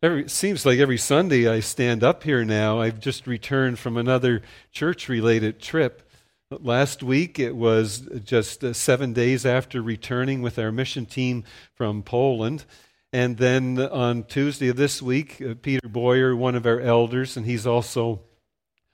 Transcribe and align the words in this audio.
Every, 0.00 0.28
seems 0.28 0.64
like 0.64 0.78
every 0.78 0.96
Sunday 0.96 1.48
I 1.48 1.58
stand 1.58 2.04
up 2.04 2.22
here 2.22 2.44
now. 2.44 2.80
I've 2.80 3.00
just 3.00 3.26
returned 3.26 3.80
from 3.80 3.96
another 3.96 4.42
church 4.70 5.08
related 5.08 5.60
trip. 5.60 6.08
Last 6.52 7.02
week 7.02 7.40
it 7.40 7.56
was 7.56 8.08
just 8.22 8.62
uh, 8.62 8.72
seven 8.74 9.12
days 9.12 9.44
after 9.44 9.82
returning 9.82 10.40
with 10.40 10.56
our 10.56 10.70
mission 10.70 11.04
team 11.04 11.42
from 11.74 12.04
Poland. 12.04 12.64
And 13.12 13.38
then 13.38 13.80
on 13.80 14.22
Tuesday 14.22 14.68
of 14.68 14.76
this 14.76 15.02
week, 15.02 15.42
uh, 15.42 15.54
Peter 15.60 15.88
Boyer, 15.88 16.36
one 16.36 16.54
of 16.54 16.64
our 16.64 16.78
elders, 16.78 17.36
and 17.36 17.44
he's 17.44 17.66
also 17.66 18.20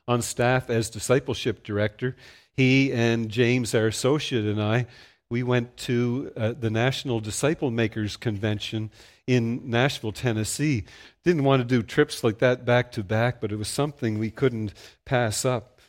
on 0.09 0.23
staff 0.23 0.71
as 0.71 0.89
discipleship 0.89 1.63
director, 1.63 2.17
he 2.55 2.91
and 2.95 3.29
James, 3.29 3.75
our 3.75 3.89
associate, 3.89 4.47
and 4.47 4.63
I, 4.63 4.87
we 5.29 5.43
went 5.43 5.77
to 5.79 6.33
uh, 6.35 6.55
the 6.59 6.71
National 6.71 7.21
Disciple 7.21 7.71
Makers 7.71 8.17
Convention 8.17 8.91
in 9.27 9.69
Nashville, 9.71 10.13
Tennessee. 10.13 10.85
Didn't 11.25 11.45
want 11.45 11.61
to 11.61 11.65
do 11.65 11.83
trips 11.83 12.23
like 12.23 12.39
that 12.39 12.65
back 12.65 12.93
to 12.93 13.03
back, 13.03 13.41
but 13.41 13.53
it 13.53 13.57
was 13.57 13.69
something 13.69 14.19
we 14.19 14.31
couldn't 14.31 14.75
pass 15.05 15.45
up. 15.45 15.81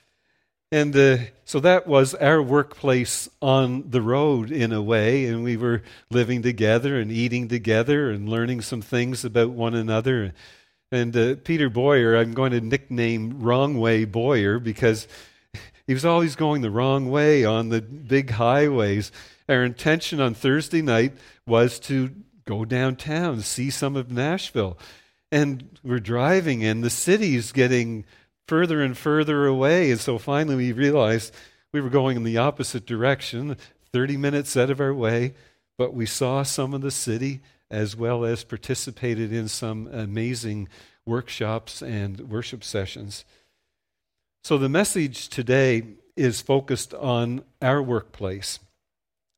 And 0.71 0.95
uh, 0.95 1.17
so 1.45 1.59
that 1.59 1.87
was 1.87 2.15
our 2.15 2.41
workplace 2.41 3.29
on 3.41 3.91
the 3.91 4.01
road 4.01 4.51
in 4.51 4.71
a 4.71 4.81
way, 4.81 5.25
and 5.25 5.43
we 5.43 5.57
were 5.57 5.83
living 6.09 6.41
together 6.41 6.99
and 6.99 7.11
eating 7.11 7.47
together 7.47 8.09
and 8.09 8.27
learning 8.27 8.61
some 8.61 8.81
things 8.81 9.23
about 9.23 9.51
one 9.51 9.75
another. 9.75 10.33
And 10.91 11.15
uh, 11.15 11.35
Peter 11.43 11.69
Boyer, 11.69 12.15
I'm 12.15 12.33
going 12.33 12.51
to 12.51 12.61
nickname 12.61 13.41
Wrong 13.41 13.79
Way 13.79 14.05
Boyer 14.05 14.59
because 14.59 15.07
he 15.87 15.93
was 15.93 16.05
always 16.05 16.35
going 16.35 16.61
the 16.61 16.71
wrong 16.71 17.11
way 17.11 17.45
on 17.45 17.69
the 17.69 17.81
big 17.81 18.31
highways. 18.31 19.11
Our 19.47 19.63
intention 19.63 20.19
on 20.19 20.33
Thursday 20.33 20.81
night 20.81 21.13
was 21.45 21.79
to 21.81 22.09
go 22.45 22.65
downtown, 22.65 23.41
see 23.41 23.69
some 23.69 23.95
of 23.95 24.11
Nashville. 24.11 24.77
And 25.31 25.79
we're 25.83 25.99
driving, 25.99 26.63
and 26.63 26.83
the 26.83 26.89
city's 26.89 27.51
getting 27.51 28.05
further 28.47 28.81
and 28.81 28.97
further 28.97 29.45
away. 29.45 29.91
And 29.91 29.99
so 29.99 30.17
finally 30.17 30.55
we 30.55 30.71
realized 30.71 31.33
we 31.73 31.81
were 31.81 31.89
going 31.89 32.15
in 32.15 32.23
the 32.23 32.37
opposite 32.37 32.85
direction, 32.85 33.57
30 33.91 34.17
minutes 34.17 34.55
out 34.55 34.69
of 34.69 34.79
our 34.79 34.93
way, 34.93 35.33
but 35.77 35.93
we 35.93 36.05
saw 36.05 36.43
some 36.43 36.73
of 36.73 36.81
the 36.81 36.91
city 36.91 37.41
as 37.69 37.95
well 37.95 38.23
as 38.23 38.43
participated 38.43 39.33
in 39.33 39.47
some 39.47 39.87
amazing 39.87 40.69
workshops 41.05 41.81
and 41.81 42.29
worship 42.29 42.63
sessions. 42.63 43.25
So 44.43 44.57
the 44.57 44.69
message 44.69 45.27
today 45.27 45.83
is 46.15 46.41
focused 46.41 46.93
on 46.93 47.43
our 47.61 47.81
workplace. 47.81 48.59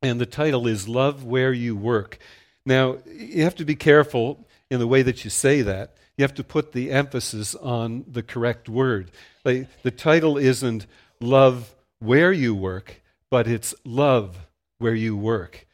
And 0.01 0.21
the 0.21 0.25
title 0.25 0.67
is 0.67 0.87
Love 0.87 1.23
Where 1.23 1.53
You 1.53 1.75
Work. 1.75 2.19
Now, 2.67 2.97
you 3.09 3.45
have 3.45 3.55
to 3.55 3.65
be 3.65 3.77
careful 3.77 4.45
in 4.69 4.79
the 4.79 4.87
way 4.87 5.01
that 5.01 5.23
you 5.23 5.29
say 5.29 5.61
that. 5.61 5.95
You 6.17 6.23
have 6.23 6.33
to 6.33 6.43
put 6.43 6.73
the 6.73 6.91
emphasis 6.91 7.55
on 7.55 8.03
the 8.05 8.21
correct 8.21 8.67
word. 8.67 9.09
Like, 9.45 9.69
the 9.83 9.91
title 9.91 10.37
isn't 10.37 10.85
Love 11.21 11.73
Where 11.99 12.33
You 12.33 12.53
Work, 12.53 13.01
but 13.31 13.47
it's 13.47 13.73
Love 13.85 14.37
Where 14.79 14.93
You 14.93 15.15
Work. 15.15 15.65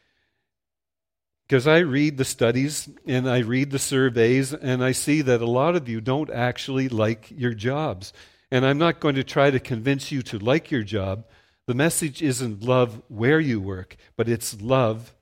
Because 1.47 1.65
I 1.65 1.79
read 1.79 2.17
the 2.17 2.25
studies 2.25 2.87
and 3.07 3.27
I 3.27 3.39
read 3.39 3.71
the 3.71 3.79
surveys, 3.79 4.53
and 4.53 4.83
I 4.83 4.91
see 4.91 5.23
that 5.23 5.41
a 5.41 5.49
lot 5.49 5.75
of 5.75 5.89
you 5.89 5.99
don't 5.99 6.29
actually 6.29 6.89
like 6.89 7.31
your 7.31 7.55
jobs. 7.55 8.13
And 8.51 8.63
I'm 8.63 8.77
not 8.77 8.99
going 8.99 9.15
to 9.15 9.23
try 9.23 9.49
to 9.49 9.59
convince 9.59 10.11
you 10.11 10.21
to 10.21 10.37
like 10.37 10.69
your 10.69 10.83
job. 10.83 11.25
The 11.65 11.73
message 11.73 12.21
isn't 12.21 12.61
love 12.61 13.01
where 13.07 13.39
you 13.39 13.59
work, 13.59 13.97
but 14.15 14.29
it's 14.29 14.61
love 14.61 15.15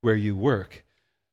where 0.00 0.16
you 0.16 0.34
work. 0.34 0.86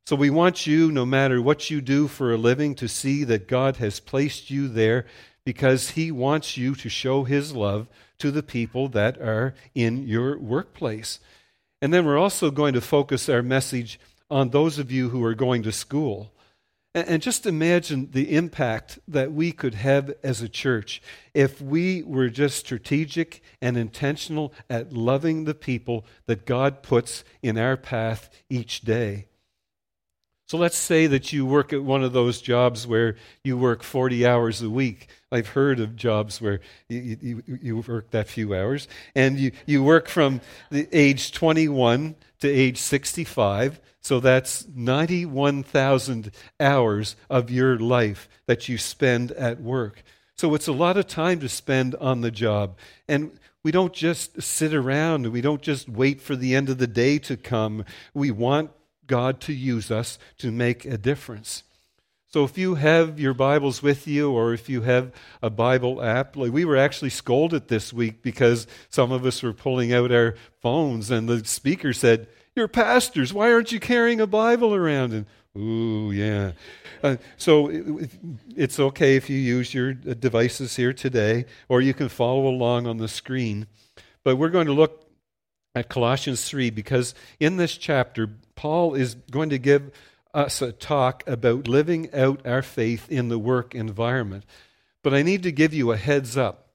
So 0.07 0.15
we 0.15 0.29
want 0.29 0.67
you, 0.67 0.91
no 0.91 1.03
matter 1.03 1.41
what 1.41 1.71
you 1.71 1.81
do 1.81 2.07
for 2.07 2.31
a 2.31 2.37
living, 2.37 2.75
to 2.75 2.87
see 2.87 3.23
that 3.23 3.47
God 3.47 3.77
has 3.77 3.99
placed 3.99 4.51
you 4.51 4.67
there 4.67 5.07
because 5.43 5.91
He 5.91 6.11
wants 6.11 6.57
you 6.57 6.75
to 6.75 6.89
show 6.89 7.23
His 7.23 7.55
love 7.55 7.87
to 8.19 8.29
the 8.29 8.43
people 8.43 8.87
that 8.89 9.19
are 9.19 9.55
in 9.73 10.07
your 10.07 10.38
workplace. 10.38 11.19
And 11.81 11.91
then 11.91 12.05
we're 12.05 12.19
also 12.19 12.51
going 12.51 12.75
to 12.75 12.81
focus 12.81 13.29
our 13.29 13.41
message 13.41 13.99
on 14.29 14.49
those 14.49 14.77
of 14.77 14.91
you 14.91 15.09
who 15.09 15.23
are 15.23 15.33
going 15.33 15.63
to 15.63 15.71
school. 15.71 16.31
And 16.94 17.21
just 17.21 17.47
imagine 17.47 18.09
the 18.11 18.35
impact 18.35 18.99
that 19.07 19.33
we 19.33 19.51
could 19.51 19.73
have 19.73 20.13
as 20.23 20.41
a 20.41 20.47
church 20.47 21.01
if 21.33 21.59
we 21.59 22.03
were 22.03 22.29
just 22.29 22.59
strategic 22.59 23.41
and 23.59 23.75
intentional 23.75 24.53
at 24.69 24.94
loving 24.94 25.44
the 25.44 25.55
people 25.55 26.05
that 26.27 26.45
God 26.45 26.83
puts 26.83 27.23
in 27.41 27.57
our 27.57 27.75
path 27.75 28.29
each 28.49 28.81
day. 28.81 29.25
So 30.47 30.57
let's 30.57 30.78
say 30.78 31.07
that 31.07 31.33
you 31.33 31.44
work 31.44 31.73
at 31.73 31.83
one 31.83 32.03
of 32.03 32.13
those 32.13 32.39
jobs 32.39 32.85
where 32.85 33.16
you 33.44 33.57
work 33.57 33.81
40 33.81 34.28
hours 34.28 34.61
a 34.61 34.69
week. 34.69 35.09
I've 35.31 35.47
heard 35.47 35.79
of 35.79 35.95
jobs 35.95 36.39
where 36.39 36.59
you, 36.88 37.17
you, 37.19 37.44
you 37.61 37.78
work 37.78 38.11
that 38.11 38.28
few 38.28 38.53
hours, 38.53 38.88
and 39.16 39.39
you, 39.39 39.51
you 39.66 39.83
work 39.83 40.07
from 40.07 40.41
the 40.69 40.88
age 40.91 41.31
21 41.31 42.16
to 42.41 42.47
age 42.47 42.78
65. 42.78 43.81
So 44.01 44.19
that's 44.19 44.67
91,000 44.67 46.29
hours 46.59 47.16
of 47.27 47.50
your 47.50 47.79
life 47.79 48.29
that 48.45 48.69
you 48.69 48.77
spend 48.77 49.31
at 49.31 49.59
work. 49.59 50.03
So 50.38 50.53
it's 50.53 50.67
a 50.67 50.73
lot 50.73 50.95
of 50.95 51.07
time 51.07 51.39
to 51.39 51.50
spend 51.50 51.95
on 51.95 52.22
the 52.22 52.29
job. 52.29 52.77
And 53.07 53.39
we 53.63 53.72
don't 53.72 53.94
just 53.94 54.44
sit 54.44 54.75
around, 54.75 55.31
we 55.31 55.41
don't 55.41 55.63
just 55.63 55.89
wait 55.89 56.22
for 56.22 56.35
the 56.35 56.53
end 56.53 56.69
of 56.69 56.77
the 56.77 56.85
day 56.85 57.17
to 57.19 57.35
come. 57.35 57.83
We 58.13 58.29
want 58.29 58.69
God 59.07 59.39
to 59.41 59.53
use 59.53 59.91
us 59.91 60.17
to 60.39 60.51
make 60.51 60.85
a 60.85 60.97
difference. 60.97 61.63
So 62.35 62.43
if 62.43 62.57
you 62.57 62.75
have 62.75 63.17
your 63.17 63.33
Bibles 63.33 63.81
with 63.81 64.07
you 64.07 64.29
or 64.29 64.53
if 64.53 64.67
you 64.67 64.81
have 64.81 65.13
a 65.41 65.49
Bible 65.49 66.03
app, 66.03 66.35
like 66.35 66.51
we 66.51 66.66
were 66.66 66.75
actually 66.75 67.11
scolded 67.11 67.69
this 67.69 67.94
week 67.94 68.21
because 68.21 68.67
some 68.89 69.13
of 69.13 69.25
us 69.25 69.41
were 69.41 69.53
pulling 69.53 69.94
out 69.94 70.11
our 70.11 70.35
phones 70.59 71.09
and 71.11 71.29
the 71.29 71.45
speaker 71.45 71.94
said, 71.94 72.27
You're 72.53 72.67
pastors, 72.67 73.33
why 73.33 73.53
aren't 73.53 73.71
you 73.71 73.79
carrying 73.79 74.19
a 74.19 74.27
Bible 74.27 74.75
around? 74.75 75.13
And 75.13 75.25
ooh, 75.57 76.11
yeah. 76.11 76.51
Uh, 77.01 77.15
so 77.38 77.69
it, 77.69 78.11
it's 78.53 78.81
okay 78.81 79.15
if 79.15 79.29
you 79.29 79.38
use 79.38 79.73
your 79.73 79.94
devices 79.94 80.75
here 80.75 80.91
today 80.91 81.45
or 81.69 81.79
you 81.79 81.94
can 81.94 82.09
follow 82.09 82.47
along 82.47 82.85
on 82.85 82.97
the 82.97 83.07
screen. 83.07 83.65
But 84.25 84.35
we're 84.35 84.49
going 84.49 84.67
to 84.67 84.73
look 84.73 85.05
at 85.73 85.88
Colossians 85.88 86.49
3 86.49 86.69
because 86.69 87.15
in 87.39 87.55
this 87.55 87.77
chapter, 87.77 88.29
Paul 88.55 88.95
is 88.95 89.16
going 89.31 89.49
to 89.49 89.57
give 89.57 89.91
us 90.33 90.61
a 90.61 90.71
talk 90.71 91.23
about 91.27 91.67
living 91.67 92.13
out 92.13 92.45
our 92.45 92.61
faith 92.61 93.09
in 93.09 93.29
the 93.29 93.39
work 93.39 93.73
environment. 93.73 94.45
But 95.01 95.13
I 95.13 95.21
need 95.21 95.43
to 95.43 95.51
give 95.51 95.73
you 95.73 95.91
a 95.91 95.97
heads 95.97 96.35
up. 96.35 96.69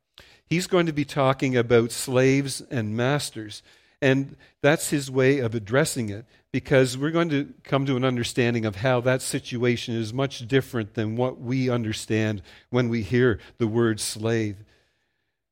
He's 0.46 0.66
going 0.66 0.86
to 0.86 0.92
be 0.92 1.04
talking 1.04 1.56
about 1.56 1.92
slaves 1.92 2.60
and 2.60 2.96
masters. 2.96 3.62
And 4.02 4.36
that's 4.62 4.90
his 4.90 5.10
way 5.10 5.38
of 5.38 5.54
addressing 5.54 6.08
it 6.08 6.24
because 6.52 6.96
we're 6.96 7.10
going 7.10 7.28
to 7.28 7.52
come 7.62 7.86
to 7.86 7.96
an 7.96 8.04
understanding 8.04 8.64
of 8.64 8.76
how 8.76 9.00
that 9.02 9.22
situation 9.22 9.94
is 9.94 10.12
much 10.12 10.48
different 10.48 10.94
than 10.94 11.16
what 11.16 11.40
we 11.40 11.68
understand 11.68 12.42
when 12.70 12.88
we 12.88 13.02
hear 13.02 13.38
the 13.58 13.68
word 13.68 14.00
slave. 14.00 14.56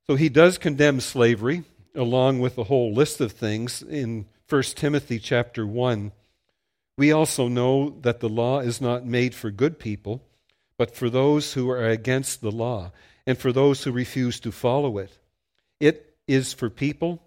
So 0.07 0.15
he 0.15 0.29
does 0.29 0.57
condemn 0.57 0.99
slavery 0.99 1.63
along 1.95 2.39
with 2.39 2.57
a 2.57 2.65
whole 2.65 2.91
list 2.91 3.21
of 3.21 3.31
things 3.31 3.81
in 3.81 4.25
1 4.49 4.63
Timothy 4.63 5.19
chapter 5.19 5.65
1. 5.65 6.11
We 6.99 7.13
also 7.13 7.47
know 7.47 7.95
that 8.01 8.19
the 8.19 8.27
law 8.27 8.59
is 8.59 8.81
not 8.81 9.05
made 9.05 9.33
for 9.33 9.51
good 9.51 9.79
people, 9.79 10.21
but 10.77 10.93
for 10.93 11.09
those 11.09 11.53
who 11.53 11.69
are 11.69 11.87
against 11.87 12.41
the 12.41 12.51
law 12.51 12.91
and 13.25 13.37
for 13.37 13.53
those 13.53 13.85
who 13.85 13.93
refuse 13.93 14.37
to 14.41 14.51
follow 14.51 14.97
it. 14.97 15.17
It 15.79 16.17
is 16.27 16.51
for 16.51 16.69
people 16.69 17.23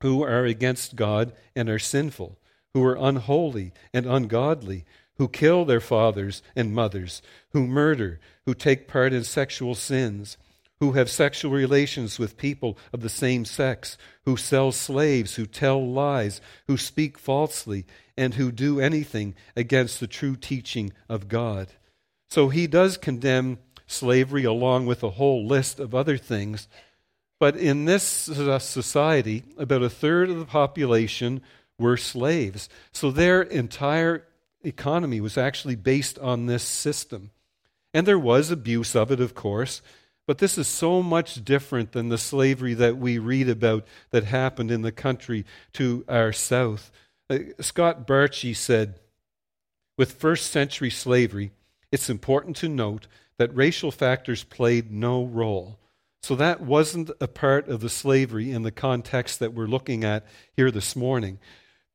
who 0.00 0.22
are 0.22 0.46
against 0.46 0.96
God 0.96 1.34
and 1.54 1.68
are 1.68 1.78
sinful, 1.78 2.38
who 2.72 2.82
are 2.82 2.96
unholy 2.98 3.74
and 3.92 4.06
ungodly, 4.06 4.86
who 5.18 5.28
kill 5.28 5.66
their 5.66 5.82
fathers 5.82 6.42
and 6.56 6.72
mothers, 6.72 7.20
who 7.50 7.66
murder, 7.66 8.20
who 8.46 8.54
take 8.54 8.88
part 8.88 9.12
in 9.12 9.22
sexual 9.22 9.74
sins 9.74 10.38
who 10.80 10.92
have 10.92 11.08
sexual 11.08 11.52
relations 11.52 12.18
with 12.18 12.36
people 12.36 12.76
of 12.92 13.00
the 13.00 13.08
same 13.08 13.44
sex, 13.44 13.96
who 14.24 14.36
sell 14.36 14.72
slaves, 14.72 15.36
who 15.36 15.46
tell 15.46 15.86
lies, 15.86 16.40
who 16.66 16.76
speak 16.76 17.18
falsely, 17.18 17.86
and 18.16 18.34
who 18.34 18.50
do 18.52 18.80
anything 18.80 19.34
against 19.56 20.00
the 20.00 20.06
true 20.06 20.36
teaching 20.36 20.92
of 21.08 21.28
God. 21.28 21.68
So 22.28 22.48
he 22.48 22.66
does 22.66 22.96
condemn 22.96 23.58
slavery 23.86 24.44
along 24.44 24.86
with 24.86 25.02
a 25.02 25.10
whole 25.10 25.46
list 25.46 25.78
of 25.78 25.94
other 25.94 26.16
things. 26.16 26.68
But 27.38 27.56
in 27.56 27.84
this 27.84 28.02
society, 28.02 29.44
about 29.58 29.82
a 29.82 29.90
third 29.90 30.30
of 30.30 30.38
the 30.38 30.44
population 30.44 31.42
were 31.78 31.96
slaves. 31.96 32.68
So 32.92 33.10
their 33.10 33.42
entire 33.42 34.26
economy 34.64 35.20
was 35.20 35.36
actually 35.36 35.76
based 35.76 36.18
on 36.18 36.46
this 36.46 36.62
system. 36.62 37.30
And 37.92 38.06
there 38.06 38.18
was 38.18 38.50
abuse 38.50 38.96
of 38.96 39.10
it, 39.10 39.20
of 39.20 39.34
course. 39.34 39.82
But 40.26 40.38
this 40.38 40.56
is 40.56 40.66
so 40.66 41.02
much 41.02 41.44
different 41.44 41.92
than 41.92 42.08
the 42.08 42.18
slavery 42.18 42.74
that 42.74 42.96
we 42.96 43.18
read 43.18 43.48
about 43.48 43.86
that 44.10 44.24
happened 44.24 44.70
in 44.70 44.82
the 44.82 44.92
country 44.92 45.44
to 45.74 46.04
our 46.08 46.32
south. 46.32 46.90
Uh, 47.28 47.38
Scott 47.60 48.06
Bartchy 48.06 48.56
said, 48.56 49.00
with 49.98 50.12
first 50.12 50.50
century 50.50 50.90
slavery, 50.90 51.52
it's 51.92 52.10
important 52.10 52.56
to 52.56 52.68
note 52.68 53.06
that 53.38 53.54
racial 53.54 53.90
factors 53.90 54.44
played 54.44 54.90
no 54.90 55.24
role. 55.24 55.78
So 56.22 56.34
that 56.36 56.62
wasn't 56.62 57.10
a 57.20 57.28
part 57.28 57.68
of 57.68 57.80
the 57.80 57.90
slavery 57.90 58.50
in 58.50 58.62
the 58.62 58.72
context 58.72 59.40
that 59.40 59.52
we're 59.52 59.66
looking 59.66 60.04
at 60.04 60.24
here 60.56 60.70
this 60.70 60.96
morning. 60.96 61.38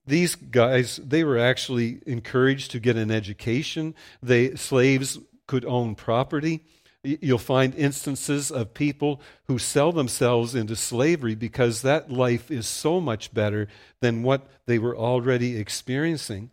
These 0.05 0.35
guys, 0.35 0.97
they 0.97 1.23
were 1.23 1.39
actually 1.39 2.01
encouraged 2.05 2.71
to 2.71 2.79
get 2.79 2.95
an 2.95 3.09
education. 3.09 3.95
They 4.21 4.55
slaves 4.55 5.17
could 5.47 5.65
own 5.65 5.95
property. 5.95 6.63
You'll 7.03 7.37
find 7.37 7.73
instances 7.75 8.51
of 8.51 8.73
people 8.73 9.21
who 9.47 9.57
sell 9.57 9.93
themselves 9.93 10.53
into 10.53 10.75
slavery 10.75 11.33
because 11.33 11.81
that 11.81 12.11
life 12.11 12.51
is 12.51 12.67
so 12.67 12.99
much 12.99 13.33
better 13.33 13.69
than 14.01 14.23
what 14.23 14.47
they 14.65 14.77
were 14.79 14.97
already 14.97 15.57
experiencing. 15.57 16.51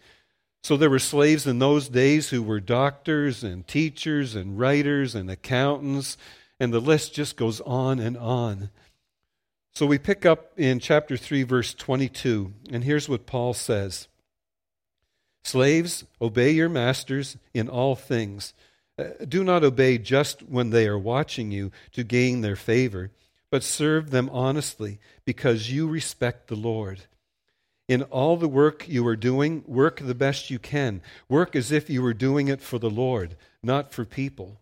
So 0.62 0.76
there 0.76 0.90
were 0.90 1.00
slaves 1.00 1.46
in 1.46 1.58
those 1.58 1.88
days 1.88 2.30
who 2.30 2.42
were 2.42 2.60
doctors 2.60 3.42
and 3.42 3.66
teachers 3.66 4.34
and 4.36 4.58
writers 4.58 5.14
and 5.16 5.30
accountants, 5.30 6.16
and 6.60 6.72
the 6.72 6.80
list 6.80 7.14
just 7.14 7.36
goes 7.36 7.60
on 7.62 7.98
and 7.98 8.16
on. 8.16 8.70
So 9.74 9.84
we 9.84 9.98
pick 9.98 10.24
up 10.24 10.52
in 10.56 10.78
chapter 10.78 11.16
3, 11.16 11.42
verse 11.42 11.74
22, 11.74 12.52
and 12.72 12.82
here's 12.82 13.08
what 13.08 13.26
Paul 13.26 13.52
says 13.52 14.08
Slaves, 15.44 16.04
obey 16.20 16.50
your 16.50 16.68
masters 16.68 17.36
in 17.52 17.68
all 17.68 17.94
things. 17.94 18.54
Uh, 18.98 19.04
do 19.28 19.44
not 19.44 19.62
obey 19.62 19.98
just 19.98 20.42
when 20.42 20.70
they 20.70 20.86
are 20.86 20.98
watching 20.98 21.50
you 21.50 21.70
to 21.92 22.02
gain 22.02 22.40
their 22.40 22.56
favor, 22.56 23.10
but 23.50 23.62
serve 23.62 24.10
them 24.10 24.30
honestly, 24.32 24.98
because 25.24 25.70
you 25.70 25.86
respect 25.86 26.48
the 26.48 26.56
Lord. 26.56 27.02
In 27.88 28.02
all 28.02 28.36
the 28.36 28.48
work 28.48 28.88
you 28.88 29.06
are 29.06 29.16
doing, 29.16 29.62
work 29.66 30.00
the 30.00 30.14
best 30.14 30.50
you 30.50 30.58
can. 30.58 31.02
Work 31.28 31.54
as 31.54 31.70
if 31.70 31.88
you 31.88 32.02
were 32.02 32.14
doing 32.14 32.48
it 32.48 32.60
for 32.60 32.78
the 32.78 32.90
Lord, 32.90 33.36
not 33.62 33.92
for 33.92 34.04
people. 34.04 34.60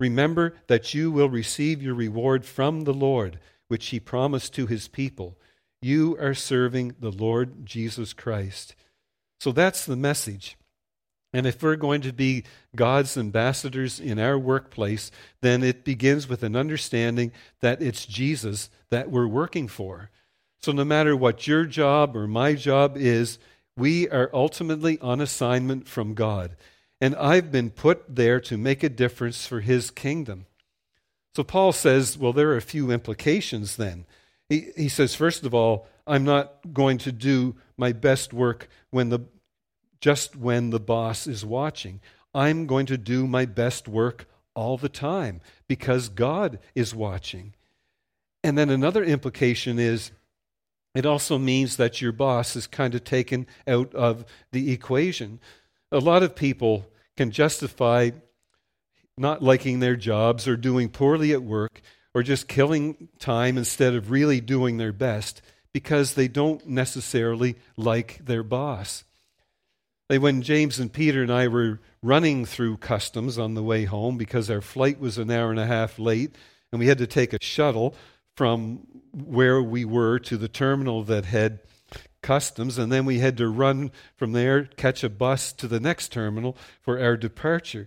Remember 0.00 0.54
that 0.66 0.92
you 0.92 1.12
will 1.12 1.28
receive 1.28 1.82
your 1.82 1.94
reward 1.94 2.44
from 2.44 2.82
the 2.82 2.94
Lord, 2.94 3.38
which 3.68 3.86
he 3.86 4.00
promised 4.00 4.54
to 4.54 4.66
his 4.66 4.88
people. 4.88 5.36
You 5.80 6.16
are 6.18 6.34
serving 6.34 6.96
the 6.98 7.12
Lord 7.12 7.64
Jesus 7.64 8.12
Christ. 8.12 8.74
So 9.38 9.52
that's 9.52 9.84
the 9.84 9.96
message. 9.96 10.56
And 11.34 11.48
if 11.48 11.60
we're 11.60 11.74
going 11.74 12.00
to 12.02 12.12
be 12.12 12.44
God's 12.76 13.18
ambassadors 13.18 13.98
in 13.98 14.20
our 14.20 14.38
workplace, 14.38 15.10
then 15.40 15.64
it 15.64 15.84
begins 15.84 16.28
with 16.28 16.44
an 16.44 16.54
understanding 16.54 17.32
that 17.60 17.82
it's 17.82 18.06
Jesus 18.06 18.70
that 18.90 19.10
we're 19.10 19.26
working 19.26 19.66
for. 19.66 20.10
So, 20.62 20.70
no 20.70 20.84
matter 20.84 21.16
what 21.16 21.48
your 21.48 21.64
job 21.64 22.16
or 22.16 22.28
my 22.28 22.54
job 22.54 22.96
is, 22.96 23.40
we 23.76 24.08
are 24.08 24.30
ultimately 24.32 24.96
on 25.00 25.20
assignment 25.20 25.88
from 25.88 26.14
God. 26.14 26.56
And 27.00 27.16
I've 27.16 27.50
been 27.50 27.70
put 27.70 28.14
there 28.14 28.38
to 28.42 28.56
make 28.56 28.84
a 28.84 28.88
difference 28.88 29.44
for 29.44 29.60
his 29.60 29.90
kingdom. 29.90 30.46
So, 31.34 31.42
Paul 31.42 31.72
says, 31.72 32.16
well, 32.16 32.32
there 32.32 32.50
are 32.50 32.56
a 32.56 32.62
few 32.62 32.92
implications 32.92 33.74
then. 33.74 34.06
He, 34.48 34.68
he 34.76 34.88
says, 34.88 35.16
first 35.16 35.44
of 35.44 35.52
all, 35.52 35.88
I'm 36.06 36.22
not 36.22 36.72
going 36.72 36.98
to 36.98 37.10
do 37.10 37.56
my 37.76 37.92
best 37.92 38.32
work 38.32 38.68
when 38.90 39.08
the, 39.08 39.20
just 40.04 40.36
when 40.36 40.68
the 40.68 40.78
boss 40.78 41.26
is 41.26 41.46
watching. 41.46 41.98
I'm 42.34 42.66
going 42.66 42.84
to 42.84 42.98
do 42.98 43.26
my 43.26 43.46
best 43.46 43.88
work 43.88 44.26
all 44.54 44.76
the 44.76 44.90
time 44.90 45.40
because 45.66 46.10
God 46.10 46.58
is 46.74 46.94
watching. 46.94 47.54
And 48.42 48.58
then 48.58 48.68
another 48.68 49.02
implication 49.02 49.78
is 49.78 50.10
it 50.94 51.06
also 51.06 51.38
means 51.38 51.78
that 51.78 52.02
your 52.02 52.12
boss 52.12 52.54
is 52.54 52.66
kind 52.66 52.94
of 52.94 53.02
taken 53.02 53.46
out 53.66 53.94
of 53.94 54.26
the 54.52 54.72
equation. 54.72 55.40
A 55.90 56.00
lot 56.00 56.22
of 56.22 56.36
people 56.36 56.84
can 57.16 57.30
justify 57.30 58.10
not 59.16 59.42
liking 59.42 59.80
their 59.80 59.96
jobs 59.96 60.46
or 60.46 60.58
doing 60.58 60.90
poorly 60.90 61.32
at 61.32 61.42
work 61.42 61.80
or 62.12 62.22
just 62.22 62.46
killing 62.46 63.08
time 63.18 63.56
instead 63.56 63.94
of 63.94 64.10
really 64.10 64.42
doing 64.42 64.76
their 64.76 64.92
best 64.92 65.40
because 65.72 66.12
they 66.12 66.28
don't 66.28 66.68
necessarily 66.68 67.56
like 67.78 68.22
their 68.22 68.42
boss. 68.42 69.04
When 70.08 70.42
James 70.42 70.78
and 70.78 70.92
Peter 70.92 71.22
and 71.22 71.32
I 71.32 71.48
were 71.48 71.80
running 72.02 72.44
through 72.44 72.76
customs 72.76 73.38
on 73.38 73.54
the 73.54 73.62
way 73.62 73.84
home 73.84 74.18
because 74.18 74.50
our 74.50 74.60
flight 74.60 75.00
was 75.00 75.16
an 75.16 75.30
hour 75.30 75.50
and 75.50 75.58
a 75.58 75.66
half 75.66 75.98
late 75.98 76.34
and 76.70 76.78
we 76.78 76.88
had 76.88 76.98
to 76.98 77.06
take 77.06 77.32
a 77.32 77.38
shuttle 77.40 77.94
from 78.36 78.86
where 79.12 79.62
we 79.62 79.84
were 79.84 80.18
to 80.18 80.36
the 80.36 80.48
terminal 80.48 81.04
that 81.04 81.24
had 81.24 81.60
customs, 82.20 82.78
and 82.78 82.90
then 82.90 83.04
we 83.04 83.18
had 83.18 83.36
to 83.36 83.48
run 83.48 83.92
from 84.16 84.32
there, 84.32 84.64
catch 84.64 85.04
a 85.04 85.08
bus 85.08 85.52
to 85.52 85.68
the 85.68 85.78
next 85.78 86.10
terminal 86.10 86.56
for 86.80 86.98
our 86.98 87.16
departure. 87.16 87.86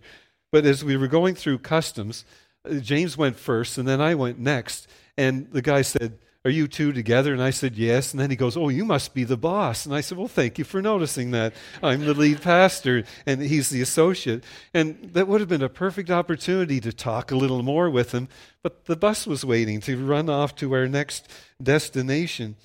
But 0.51 0.65
as 0.65 0.85
we 0.85 0.95
were 0.95 1.07
going 1.07 1.35
through 1.35 1.59
customs, 1.59 2.23
uh, 2.63 2.75
James 2.75 3.17
went 3.17 3.35
first, 3.35 3.77
and 3.77 3.87
then 3.87 3.99
I 3.99 4.15
went 4.15 4.39
next. 4.39 4.87
And 5.17 5.51
the 5.51 5.61
guy 5.61 5.81
said, 5.81 6.19
Are 6.47 6.49
you 6.49 6.69
two 6.69 6.93
together? 6.93 7.33
And 7.33 7.43
I 7.43 7.49
said, 7.49 7.75
Yes. 7.75 8.13
And 8.13 8.21
then 8.21 8.29
he 8.29 8.37
goes, 8.37 8.55
Oh, 8.55 8.69
you 8.69 8.85
must 8.85 9.13
be 9.13 9.25
the 9.25 9.35
boss. 9.35 9.85
And 9.85 9.93
I 9.93 9.99
said, 9.99 10.17
Well, 10.17 10.29
thank 10.29 10.57
you 10.57 10.63
for 10.63 10.81
noticing 10.81 11.31
that. 11.31 11.53
I'm 11.83 12.05
the 12.05 12.13
lead 12.13 12.41
pastor, 12.41 13.03
and 13.25 13.41
he's 13.41 13.69
the 13.69 13.81
associate. 13.81 14.45
And 14.73 15.09
that 15.11 15.27
would 15.27 15.41
have 15.41 15.49
been 15.49 15.61
a 15.61 15.67
perfect 15.67 16.09
opportunity 16.09 16.79
to 16.79 16.93
talk 16.93 17.31
a 17.31 17.35
little 17.35 17.63
more 17.63 17.89
with 17.89 18.13
him. 18.13 18.29
But 18.63 18.85
the 18.85 18.95
bus 18.95 19.27
was 19.27 19.43
waiting 19.43 19.81
to 19.81 20.01
run 20.01 20.29
off 20.29 20.55
to 20.57 20.73
our 20.73 20.87
next 20.87 21.29
destination. 21.61 22.55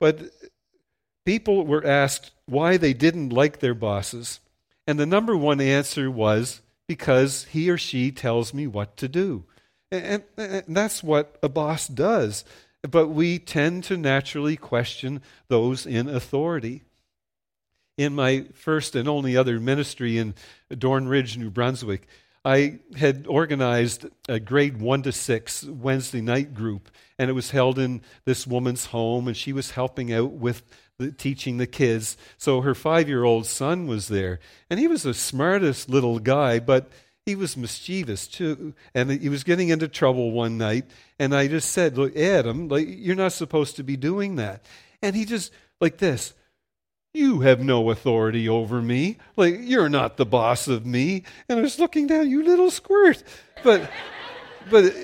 But 0.00 0.32
people 1.24 1.64
were 1.64 1.86
asked 1.86 2.32
why 2.46 2.76
they 2.76 2.92
didn't 2.92 3.28
like 3.28 3.60
their 3.60 3.72
bosses. 3.72 4.40
And 4.84 4.98
the 4.98 5.06
number 5.06 5.36
one 5.36 5.60
answer 5.60 6.10
was 6.10 6.60
because 6.88 7.44
he 7.44 7.70
or 7.70 7.78
she 7.78 8.10
tells 8.10 8.52
me 8.52 8.66
what 8.66 8.96
to 8.96 9.06
do. 9.06 9.44
And, 9.92 10.24
and, 10.36 10.64
that's 10.66 11.04
what 11.04 11.38
a 11.40 11.48
boss 11.48 11.86
does. 11.86 12.44
But 12.82 13.08
we 13.08 13.38
tend 13.38 13.84
to 13.84 13.96
naturally 13.96 14.56
question 14.56 15.22
those 15.48 15.86
in 15.86 16.08
authority. 16.08 16.82
In 17.96 18.14
my 18.14 18.46
first 18.54 18.96
and 18.96 19.08
only 19.08 19.36
other 19.36 19.60
ministry 19.60 20.18
in 20.18 20.34
Dorn 20.76 21.06
Ridge, 21.06 21.36
New 21.36 21.50
Brunswick, 21.50 22.08
I 22.44 22.80
had 22.96 23.26
organized 23.28 24.06
a 24.28 24.40
grade 24.40 24.80
one 24.80 25.02
to 25.02 25.12
six 25.12 25.62
Wednesday 25.64 26.20
night 26.20 26.54
group, 26.54 26.90
and 27.18 27.30
it 27.30 27.34
was 27.34 27.52
held 27.52 27.78
in 27.78 28.02
this 28.24 28.46
woman's 28.46 28.86
home, 28.86 29.28
and 29.28 29.36
she 29.36 29.52
was 29.52 29.72
helping 29.72 30.12
out 30.12 30.32
with 30.32 30.64
the, 30.98 31.12
teaching 31.12 31.58
the 31.58 31.68
kids. 31.68 32.16
So 32.36 32.62
her 32.62 32.74
five 32.74 33.08
year 33.08 33.22
old 33.22 33.46
son 33.46 33.86
was 33.86 34.08
there, 34.08 34.40
and 34.68 34.80
he 34.80 34.88
was 34.88 35.04
the 35.04 35.14
smartest 35.14 35.88
little 35.88 36.18
guy, 36.18 36.58
but 36.58 36.90
he 37.26 37.34
was 37.34 37.56
mischievous 37.56 38.26
too, 38.26 38.74
and 38.94 39.10
he 39.10 39.28
was 39.28 39.44
getting 39.44 39.68
into 39.68 39.88
trouble 39.88 40.32
one 40.32 40.58
night. 40.58 40.86
And 41.18 41.34
I 41.34 41.46
just 41.46 41.70
said, 41.70 41.96
"Look, 41.96 42.16
Adam, 42.16 42.68
like 42.68 42.86
you're 42.88 43.16
not 43.16 43.32
supposed 43.32 43.76
to 43.76 43.84
be 43.84 43.96
doing 43.96 44.36
that." 44.36 44.64
And 45.02 45.14
he 45.14 45.24
just 45.24 45.52
like 45.80 45.98
this. 45.98 46.34
You 47.14 47.40
have 47.40 47.60
no 47.60 47.90
authority 47.90 48.48
over 48.48 48.80
me. 48.80 49.18
Like, 49.36 49.56
you're 49.60 49.90
not 49.90 50.16
the 50.16 50.24
boss 50.24 50.66
of 50.66 50.86
me. 50.86 51.24
And 51.46 51.58
I 51.58 51.62
was 51.62 51.78
looking 51.78 52.06
down, 52.06 52.30
you 52.30 52.42
little 52.42 52.70
squirt. 52.70 53.22
But, 53.62 53.90
but, 54.70 54.94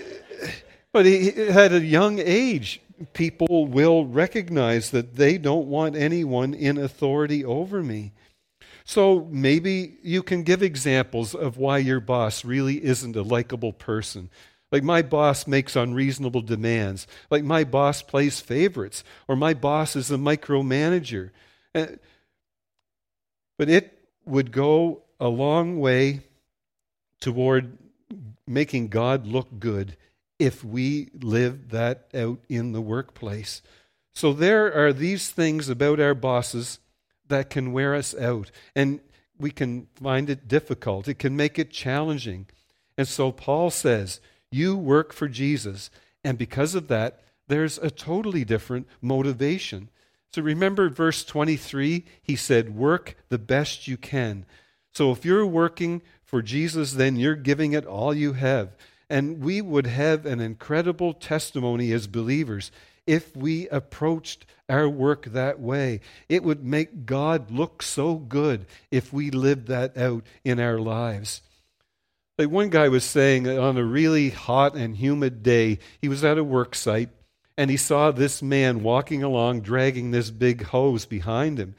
but 0.90 1.04
he 1.04 1.30
had 1.30 1.74
a 1.74 1.84
young 1.84 2.18
age. 2.18 2.80
People 3.12 3.66
will 3.66 4.06
recognize 4.06 4.90
that 4.92 5.16
they 5.16 5.36
don't 5.36 5.68
want 5.68 5.96
anyone 5.96 6.54
in 6.54 6.78
authority 6.78 7.44
over 7.44 7.82
me. 7.82 8.12
So 8.88 9.28
maybe 9.30 9.98
you 10.02 10.22
can 10.22 10.44
give 10.44 10.62
examples 10.62 11.34
of 11.34 11.58
why 11.58 11.76
your 11.76 12.00
boss 12.00 12.42
really 12.42 12.82
isn't 12.82 13.16
a 13.16 13.22
likable 13.22 13.74
person. 13.74 14.30
Like 14.72 14.82
my 14.82 15.02
boss 15.02 15.46
makes 15.46 15.76
unreasonable 15.76 16.40
demands. 16.40 17.06
Like 17.30 17.44
my 17.44 17.64
boss 17.64 18.00
plays 18.00 18.40
favorites. 18.40 19.04
Or 19.28 19.36
my 19.36 19.52
boss 19.52 19.94
is 19.94 20.10
a 20.10 20.16
micromanager. 20.16 21.32
Uh, 21.74 21.86
but 23.58 23.68
it 23.68 23.92
would 24.24 24.52
go 24.52 25.02
a 25.20 25.28
long 25.28 25.78
way 25.78 26.22
toward 27.20 27.76
making 28.46 28.88
God 28.88 29.26
look 29.26 29.60
good 29.60 29.98
if 30.38 30.64
we 30.64 31.10
live 31.20 31.68
that 31.72 32.08
out 32.14 32.38
in 32.48 32.72
the 32.72 32.80
workplace. 32.80 33.60
So 34.14 34.32
there 34.32 34.72
are 34.72 34.94
these 34.94 35.30
things 35.30 35.68
about 35.68 36.00
our 36.00 36.14
bosses 36.14 36.78
that 37.28 37.50
can 37.50 37.72
wear 37.72 37.94
us 37.94 38.14
out, 38.14 38.50
and 38.74 39.00
we 39.38 39.50
can 39.50 39.86
find 40.02 40.28
it 40.28 40.48
difficult. 40.48 41.08
It 41.08 41.18
can 41.18 41.36
make 41.36 41.58
it 41.58 41.70
challenging. 41.70 42.46
And 42.96 43.06
so 43.06 43.30
Paul 43.30 43.70
says, 43.70 44.20
You 44.50 44.76
work 44.76 45.12
for 45.12 45.28
Jesus, 45.28 45.90
and 46.24 46.36
because 46.36 46.74
of 46.74 46.88
that, 46.88 47.20
there's 47.46 47.78
a 47.78 47.90
totally 47.90 48.44
different 48.44 48.86
motivation. 49.00 49.88
So 50.32 50.42
remember 50.42 50.90
verse 50.90 51.24
23, 51.24 52.04
he 52.22 52.36
said, 52.36 52.76
Work 52.76 53.16
the 53.28 53.38
best 53.38 53.88
you 53.88 53.96
can. 53.96 54.44
So 54.92 55.12
if 55.12 55.24
you're 55.24 55.46
working 55.46 56.02
for 56.24 56.42
Jesus, 56.42 56.92
then 56.92 57.16
you're 57.16 57.34
giving 57.34 57.72
it 57.72 57.86
all 57.86 58.12
you 58.12 58.34
have. 58.34 58.76
And 59.08 59.40
we 59.40 59.62
would 59.62 59.86
have 59.86 60.26
an 60.26 60.40
incredible 60.40 61.14
testimony 61.14 61.92
as 61.92 62.06
believers 62.06 62.70
if 63.08 63.34
we 63.34 63.66
approached 63.70 64.44
our 64.68 64.88
work 64.88 65.24
that 65.26 65.58
way. 65.58 66.00
It 66.28 66.44
would 66.44 66.62
make 66.62 67.06
God 67.06 67.50
look 67.50 67.82
so 67.82 68.16
good 68.16 68.66
if 68.90 69.12
we 69.12 69.30
lived 69.30 69.68
that 69.68 69.96
out 69.96 70.24
in 70.44 70.60
our 70.60 70.78
lives. 70.78 71.40
Like 72.36 72.50
one 72.50 72.68
guy 72.68 72.88
was 72.88 73.04
saying 73.04 73.48
on 73.48 73.78
a 73.78 73.82
really 73.82 74.28
hot 74.28 74.76
and 74.76 74.94
humid 74.94 75.42
day, 75.42 75.78
he 76.00 76.08
was 76.08 76.22
at 76.22 76.38
a 76.38 76.44
work 76.44 76.74
site 76.74 77.08
and 77.56 77.70
he 77.70 77.78
saw 77.78 78.12
this 78.12 78.42
man 78.42 78.82
walking 78.82 79.22
along 79.22 79.62
dragging 79.62 80.10
this 80.10 80.30
big 80.30 80.64
hose 80.64 81.06
behind 81.06 81.58
him. 81.58 81.74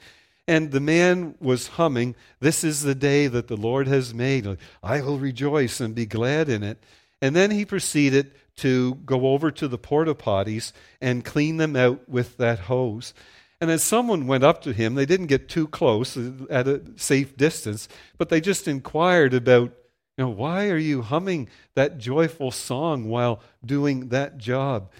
And 0.47 0.71
the 0.71 0.79
man 0.79 1.35
was 1.39 1.67
humming, 1.67 2.15
This 2.39 2.63
is 2.63 2.81
the 2.81 2.95
day 2.95 3.27
that 3.27 3.47
the 3.47 3.55
Lord 3.55 3.87
has 3.87 4.15
made. 4.15 4.57
I 4.81 4.99
will 5.01 5.19
rejoice 5.19 5.79
and 5.79 5.93
be 5.93 6.07
glad 6.07 6.49
in 6.49 6.63
it. 6.63 6.83
And 7.21 7.35
then 7.35 7.51
he 7.51 7.65
proceeded 7.65 8.31
to 8.59 8.95
go 9.05 9.27
over 9.27 9.51
to 9.51 9.67
the 9.67 9.77
porta 9.77 10.15
potties 10.15 10.71
and 11.01 11.25
clean 11.25 11.57
them 11.57 11.75
out 11.75 12.07
with 12.07 12.37
that 12.37 12.59
hose. 12.59 13.13
And 13.61 13.69
as 13.69 13.83
someone 13.83 14.27
went 14.27 14.43
up 14.43 14.61
to 14.61 14.71
him, 14.71 14.95
they 14.95 15.05
didn't 15.05 15.27
get 15.27 15.49
too 15.49 15.67
close 15.67 16.15
uh, 16.15 16.31
at 16.49 16.67
a 16.67 16.81
safe 16.95 17.35
distance, 17.35 17.89
but 18.17 18.29
they 18.29 18.39
just 18.39 18.67
inquired 18.67 19.33
about 19.33 19.73
you 20.17 20.25
know, 20.25 20.31
why 20.31 20.69
are 20.69 20.77
you 20.77 21.01
humming 21.01 21.47
that 21.75 21.97
joyful 21.97 22.51
song 22.51 23.07
while 23.07 23.39
doing 23.65 24.09
that 24.09 24.37
job? 24.37 24.91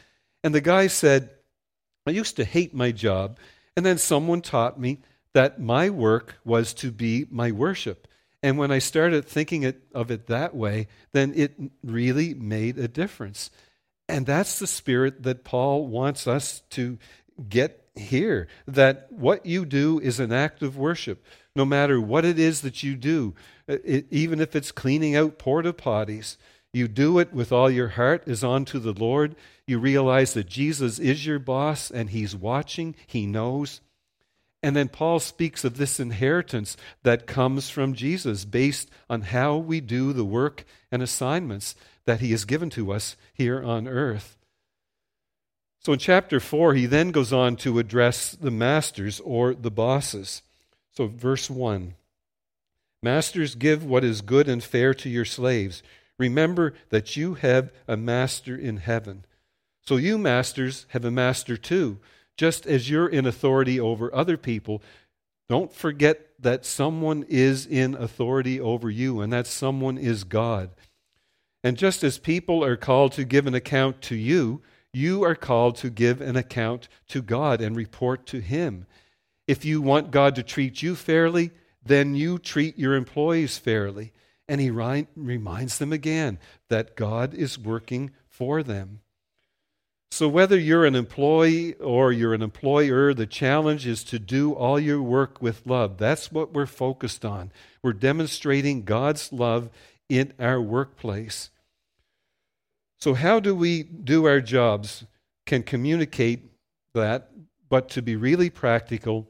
And 0.46 0.56
the 0.56 0.62
guy 0.62 0.88
said, 0.88 1.30
I 2.06 2.12
used 2.12 2.38
to 2.38 2.46
hate 2.46 2.74
my 2.74 2.92
job, 2.92 3.38
and 3.76 3.86
then 3.86 3.98
someone 3.98 4.42
taught 4.42 4.80
me 4.80 5.02
that 5.34 5.60
my 5.60 5.90
work 5.90 6.36
was 6.46 6.74
to 6.76 6.92
be 6.92 7.26
my 7.30 7.52
worship. 7.52 8.08
And 8.42 8.58
when 8.58 8.72
I 8.72 8.80
started 8.80 9.26
thinking 9.26 9.64
it, 9.64 9.84
of 9.94 10.12
it 10.12 10.28
that 10.28 10.56
way, 10.56 10.88
then 11.12 11.34
it 11.36 11.60
really 11.84 12.34
made 12.34 12.78
a 12.78 12.88
difference. 12.88 13.52
And 14.08 14.26
that's 14.26 14.60
the 14.60 14.68
spirit 14.68 15.24
that 15.24 15.44
Paul 15.44 15.88
wants 15.88 16.26
us 16.26 16.62
to 16.72 16.98
get 17.48 17.90
here 17.96 18.48
that 18.66 19.12
what 19.12 19.46
you 19.46 19.66
do 19.66 20.00
is 20.00 20.20
an 20.20 20.32
act 20.32 20.62
of 20.62 20.78
worship, 20.78 21.24
no 21.56 21.66
matter 21.66 22.00
what 22.00 22.26
it 22.26 22.40
is 22.40 22.62
that 22.62 22.82
you 22.82 22.96
do. 22.96 23.36
Uh, 23.68 23.78
it, 23.84 24.08
even 24.10 24.40
if 24.40 24.56
it's 24.56 24.72
cleaning 24.72 25.16
out 25.16 25.38
porta 25.38 25.74
potties, 25.74 26.38
you 26.74 26.88
do 26.88 27.20
it 27.20 27.34
with 27.34 27.52
all 27.52 27.70
your 27.70 27.90
heart 27.90 28.28
as 28.28 28.44
unto 28.44 28.80
the 28.80 28.94
Lord. 28.94 29.36
You 29.68 29.80
realize 29.80 30.34
that 30.34 30.48
Jesus 30.48 31.00
is 31.00 31.26
your 31.26 31.40
boss 31.40 31.92
and 31.92 32.10
he's 32.10 32.36
watching, 32.36 32.96
he 33.06 33.26
knows. 33.26 33.82
And 34.62 34.76
then 34.76 34.90
Paul 34.90 35.20
speaks 35.20 35.64
of 35.64 35.78
this 35.78 36.00
inheritance 36.00 36.76
that 37.04 37.28
comes 37.28 37.70
from 37.70 37.94
Jesus 37.94 38.44
based 38.44 38.90
on 39.10 39.22
how 39.22 39.56
we 39.56 39.80
do 39.80 40.12
the 40.12 40.26
work 40.26 40.66
and 40.92 41.02
assignments 41.02 41.76
that 42.06 42.20
he 42.20 42.32
has 42.32 42.44
given 42.44 42.70
to 42.72 42.92
us 42.92 43.16
here 43.34 43.64
on 43.64 43.88
earth. 43.88 44.38
So 45.80 45.94
in 45.94 46.00
chapter 46.00 46.42
4, 46.42 46.74
he 46.74 46.86
then 46.86 47.12
goes 47.12 47.32
on 47.32 47.56
to 47.58 47.80
address 47.80 48.32
the 48.32 48.52
masters 48.52 49.22
or 49.22 49.54
the 49.54 49.72
bosses. 49.72 50.42
So, 50.92 51.08
verse 51.08 51.50
1 51.50 51.96
Masters, 53.02 53.56
give 53.56 53.86
what 53.86 54.04
is 54.04 54.20
good 54.20 54.50
and 54.50 54.62
fair 54.62 54.94
to 54.96 55.10
your 55.10 55.24
slaves. 55.24 55.82
Remember 56.18 56.74
that 56.90 57.16
you 57.16 57.36
have 57.36 57.72
a 57.88 57.96
master 57.96 58.58
in 58.58 58.78
heaven. 58.78 59.24
So, 59.86 59.96
you 59.96 60.18
masters 60.18 60.86
have 60.90 61.06
a 61.06 61.12
master 61.12 61.56
too. 61.56 62.00
Just 62.40 62.66
as 62.66 62.90
you're 62.90 63.10
in 63.10 63.26
authority 63.26 63.82
over 63.82 64.16
other 64.16 64.38
people, 64.38 64.82
don't 65.50 65.74
forget 65.74 66.30
that 66.40 66.64
someone 66.64 67.26
is 67.28 67.66
in 67.66 67.96
authority 67.96 68.62
over 68.62 68.90
you, 68.90 69.20
and 69.20 69.34
that 69.34 69.46
someone 69.46 69.98
is 69.98 70.24
God. 70.24 70.70
And 71.66 71.76
just 71.76 72.02
as 72.02 72.18
people 72.18 72.64
are 72.64 72.78
called 72.78 73.12
to 73.12 73.26
give 73.26 73.46
an 73.46 73.56
account 73.56 74.02
to 74.04 74.16
you, 74.16 74.62
you 74.94 75.22
are 75.26 75.36
called 75.36 75.76
to 75.80 75.90
give 75.90 76.22
an 76.22 76.38
account 76.38 76.88
to 77.10 77.22
God 77.22 77.60
and 77.60 77.76
report 77.76 78.26
to 78.28 78.40
Him. 78.40 78.86
If 79.46 79.66
you 79.66 79.82
want 79.82 80.10
God 80.10 80.34
to 80.36 80.42
treat 80.42 80.82
you 80.82 80.96
fairly, 80.96 81.52
then 81.84 82.16
you 82.16 82.40
treat 82.40 82.80
your 82.80 82.96
employees 82.96 83.58
fairly. 83.58 84.14
And 84.48 84.62
he 84.62 84.72
reminds 84.72 85.78
them 85.78 85.92
again 85.92 86.40
that 86.70 86.96
God 86.96 87.34
is 87.34 87.60
working 87.60 88.12
for 88.30 88.64
them. 88.64 89.02
So, 90.12 90.28
whether 90.28 90.58
you're 90.58 90.86
an 90.86 90.96
employee 90.96 91.76
or 91.76 92.12
you're 92.12 92.34
an 92.34 92.42
employer, 92.42 93.14
the 93.14 93.28
challenge 93.28 93.86
is 93.86 94.04
to 94.06 94.18
do 94.18 94.54
all 94.54 94.80
your 94.80 95.02
work 95.02 95.42
with 95.42 95.66
love. 95.66 95.98
That's 95.98 96.32
what 96.32 96.54
we're 96.54 96.66
focused 96.66 97.24
on. 97.24 97.52
We're 97.84 97.94
demonstrating 97.94 98.84
God's 98.84 99.32
love 99.32 99.70
in 100.10 100.34
our 100.40 100.60
workplace. 100.60 101.52
So, 103.00 103.14
how 103.14 103.40
do 103.40 103.56
we 103.56 103.84
do 103.84 104.26
our 104.26 104.42
jobs? 104.42 105.06
Can 105.46 105.64
communicate 105.64 106.52
that, 106.94 107.32
but 107.70 107.90
to 107.90 108.02
be 108.02 108.16
really 108.16 108.50
practical, 108.50 109.30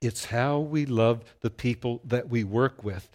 it's 0.00 0.26
how 0.26 0.58
we 0.58 0.86
love 0.86 1.24
the 1.40 1.50
people 1.50 2.00
that 2.04 2.28
we 2.28 2.44
work 2.44 2.84
with. 2.84 3.10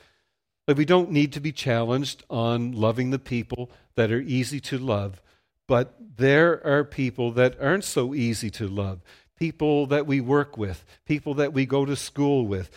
But 0.65 0.77
we 0.77 0.85
don't 0.85 1.11
need 1.11 1.31
to 1.33 1.39
be 1.39 1.51
challenged 1.51 2.23
on 2.29 2.73
loving 2.73 3.11
the 3.11 3.19
people 3.19 3.71
that 3.95 4.11
are 4.11 4.19
easy 4.19 4.59
to 4.61 4.77
love. 4.77 5.21
But 5.67 5.95
there 6.17 6.65
are 6.65 6.83
people 6.83 7.31
that 7.33 7.59
aren't 7.61 7.83
so 7.83 8.13
easy 8.13 8.49
to 8.51 8.67
love. 8.67 9.01
People 9.37 9.85
that 9.87 10.07
we 10.07 10.19
work 10.21 10.57
with, 10.57 10.83
people 11.05 11.33
that 11.35 11.53
we 11.53 11.65
go 11.65 11.85
to 11.85 11.95
school 11.95 12.47
with, 12.47 12.71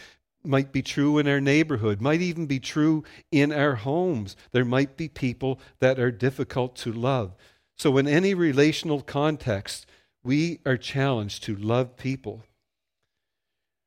might 0.44 0.73
be 0.73 0.82
true 0.82 1.18
in 1.18 1.28
our 1.28 1.40
neighborhood, 1.40 2.00
might 2.00 2.20
even 2.20 2.47
be 2.47 2.59
true 2.59 3.04
in 3.30 3.52
our 3.52 3.76
homes. 3.76 4.37
There 4.52 4.64
might 4.64 4.97
be 4.97 5.09
people 5.09 5.61
that 5.80 5.99
are 5.99 6.11
difficult 6.11 6.76
to 6.76 6.92
love. 6.92 7.35
So, 7.76 7.97
in 7.99 8.09
any 8.09 8.35
relational 8.35 9.02
context, 9.02 9.87
we 10.23 10.61
are 10.66 10.76
challenged 10.76 11.44
to 11.44 11.56
love 11.56 11.97
people. 11.97 12.42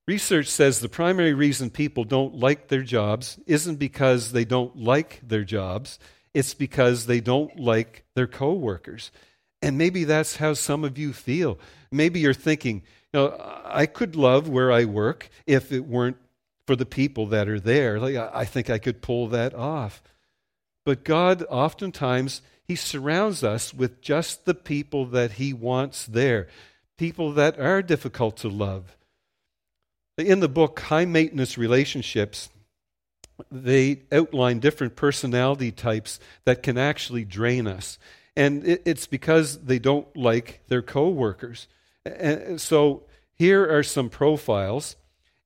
Research 0.08 0.48
says 0.48 0.80
the 0.80 0.90
primary 0.90 1.34
reason 1.34 1.70
people 1.70 2.04
don't 2.04 2.36
like 2.36 2.68
their 2.68 2.82
jobs 2.82 3.40
isn't 3.46 3.76
because 3.76 4.32
they 4.32 4.46
don't 4.46 4.76
like 4.76 5.22
their 5.24 5.44
jobs, 5.44 5.98
it's 6.34 6.54
because 6.54 7.06
they 7.06 7.20
don't 7.20 7.60
like 7.60 8.04
their 8.16 8.28
coworkers. 8.28 9.12
And 9.62 9.78
maybe 9.78 10.04
that's 10.04 10.38
how 10.38 10.54
some 10.54 10.84
of 10.84 10.98
you 10.98 11.14
feel. 11.14 11.58
Maybe 11.92 12.20
you're 12.20 12.34
thinking, 12.34 12.84
you 13.14 13.20
know, 13.20 13.62
I 13.66 13.86
could 13.86 14.16
love 14.16 14.50
where 14.50 14.72
I 14.72 14.86
work 14.86 15.30
if 15.46 15.72
it 15.72 15.86
weren't 15.86 16.18
for 16.68 16.76
the 16.76 16.86
people 16.86 17.28
that 17.28 17.48
are 17.48 17.60
there. 17.60 18.00
Like 18.00 18.16
I 18.16 18.46
think 18.46 18.70
I 18.70 18.78
could 18.78 19.02
pull 19.02 19.28
that 19.30 19.54
off. 19.54 20.02
But 20.86 21.04
God 21.04 21.44
oftentimes 21.50 22.42
he 22.66 22.76
surrounds 22.76 23.44
us 23.44 23.74
with 23.74 24.02
just 24.02 24.46
the 24.46 24.54
people 24.54 25.06
that 25.08 25.34
he 25.34 25.54
wants 25.54 26.06
there. 26.06 26.48
People 26.98 27.34
that 27.34 27.60
are 27.60 27.82
difficult 27.82 28.38
to 28.38 28.50
love 28.50 28.96
in 30.18 30.40
the 30.40 30.50
book, 30.50 30.80
High 30.80 31.06
Maintenance 31.06 31.58
Relationships, 31.58 32.50
they 33.52 34.02
outline 34.12 34.60
different 34.60 34.96
personality 34.96 35.72
types 35.72 36.20
that 36.46 36.64
can 36.64 36.78
actually 36.78 37.26
drain 37.26 37.68
us. 37.68 37.98
And 38.36 38.64
it's 38.66 39.06
because 39.06 39.60
they 39.60 39.80
don't 39.80 40.16
like 40.18 40.62
their 40.68 40.82
coworkers. 40.82 41.68
So 42.58 43.04
here 43.36 43.70
are 43.72 43.84
some 43.84 44.10
profiles, 44.10 44.96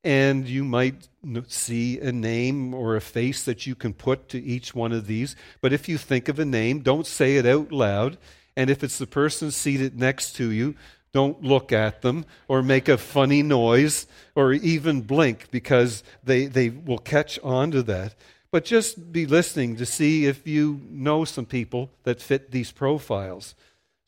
and 0.03 0.47
you 0.47 0.63
might 0.63 1.09
see 1.47 1.99
a 1.99 2.11
name 2.13 2.73
or 2.73 2.95
a 2.95 3.01
face 3.01 3.43
that 3.43 3.65
you 3.65 3.75
can 3.75 3.93
put 3.93 4.29
to 4.29 4.41
each 4.41 4.73
one 4.73 4.93
of 4.93 5.07
these. 5.07 5.35
But 5.59 5.73
if 5.73 5.89
you 5.89 5.97
think 5.97 6.29
of 6.29 6.39
a 6.39 6.45
name, 6.45 6.79
don't 6.79 7.05
say 7.05 7.35
it 7.35 7.45
out 7.45 7.71
loud. 7.73 8.17
And 8.55 8.69
if 8.69 8.83
it's 8.83 8.97
the 8.97 9.05
person 9.05 9.51
seated 9.51 9.99
next 9.99 10.35
to 10.37 10.49
you, 10.49 10.75
don't 11.13 11.43
look 11.43 11.71
at 11.71 12.01
them 12.01 12.25
or 12.47 12.61
make 12.61 12.87
a 12.87 12.97
funny 12.97 13.41
noise 13.41 14.07
or 14.35 14.53
even 14.53 15.01
blink 15.01 15.49
because 15.51 16.03
they, 16.23 16.45
they 16.45 16.69
will 16.69 16.97
catch 16.97 17.39
on 17.43 17.71
to 17.71 17.83
that. 17.83 18.15
But 18.51 18.65
just 18.65 19.11
be 19.11 19.25
listening 19.25 19.75
to 19.77 19.85
see 19.85 20.25
if 20.25 20.47
you 20.47 20.81
know 20.89 21.25
some 21.25 21.45
people 21.45 21.91
that 22.03 22.21
fit 22.21 22.51
these 22.51 22.71
profiles. 22.71 23.55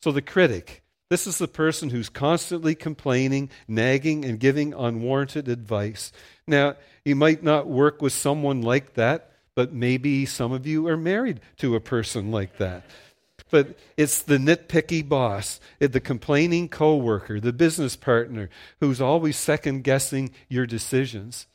So, 0.02 0.12
the 0.12 0.22
critic 0.22 0.82
this 1.10 1.26
is 1.26 1.38
the 1.38 1.48
person 1.48 1.90
who's 1.90 2.08
constantly 2.08 2.76
complaining, 2.76 3.50
nagging, 3.66 4.24
and 4.24 4.38
giving 4.38 4.72
unwarranted 4.72 5.48
advice. 5.48 6.12
Now, 6.46 6.76
you 7.04 7.16
might 7.16 7.42
not 7.42 7.66
work 7.66 8.00
with 8.00 8.12
someone 8.12 8.62
like 8.62 8.94
that, 8.94 9.32
but 9.56 9.72
maybe 9.72 10.24
some 10.24 10.52
of 10.52 10.68
you 10.68 10.86
are 10.86 10.96
married 10.96 11.40
to 11.56 11.74
a 11.74 11.80
person 11.80 12.30
like 12.30 12.58
that 12.58 12.84
but 13.50 13.76
it's 13.96 14.22
the 14.22 14.38
nitpicky 14.38 15.06
boss, 15.06 15.60
the 15.78 16.00
complaining 16.00 16.68
coworker, 16.68 17.40
the 17.40 17.52
business 17.52 17.96
partner 17.96 18.48
who's 18.80 19.00
always 19.00 19.36
second 19.36 19.84
guessing 19.84 20.30
your 20.48 20.66
decisions. 20.66 21.46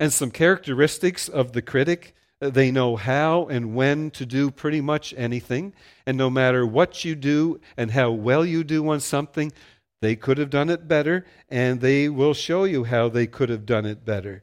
And 0.00 0.12
some 0.12 0.30
characteristics 0.30 1.28
of 1.28 1.52
the 1.52 1.62
critic 1.62 2.14
uh, 2.40 2.50
they 2.50 2.70
know 2.70 2.96
how 2.96 3.46
and 3.46 3.74
when 3.74 4.10
to 4.10 4.26
do 4.26 4.50
pretty 4.50 4.80
much 4.80 5.14
anything. 5.16 5.72
And 6.06 6.18
no 6.18 6.28
matter 6.28 6.66
what 6.66 7.04
you 7.04 7.14
do 7.14 7.60
and 7.76 7.90
how 7.92 8.10
well 8.10 8.44
you 8.44 8.64
do 8.64 8.88
on 8.90 9.00
something, 9.00 9.52
they 10.02 10.16
could 10.16 10.36
have 10.36 10.50
done 10.50 10.68
it 10.68 10.86
better, 10.86 11.24
and 11.48 11.80
they 11.80 12.10
will 12.10 12.34
show 12.34 12.64
you 12.64 12.84
how 12.84 13.08
they 13.08 13.26
could 13.26 13.48
have 13.48 13.64
done 13.64 13.86
it 13.86 14.04
better. 14.04 14.42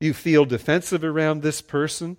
You 0.00 0.14
feel 0.14 0.46
defensive 0.46 1.04
around 1.04 1.42
this 1.42 1.60
person, 1.60 2.16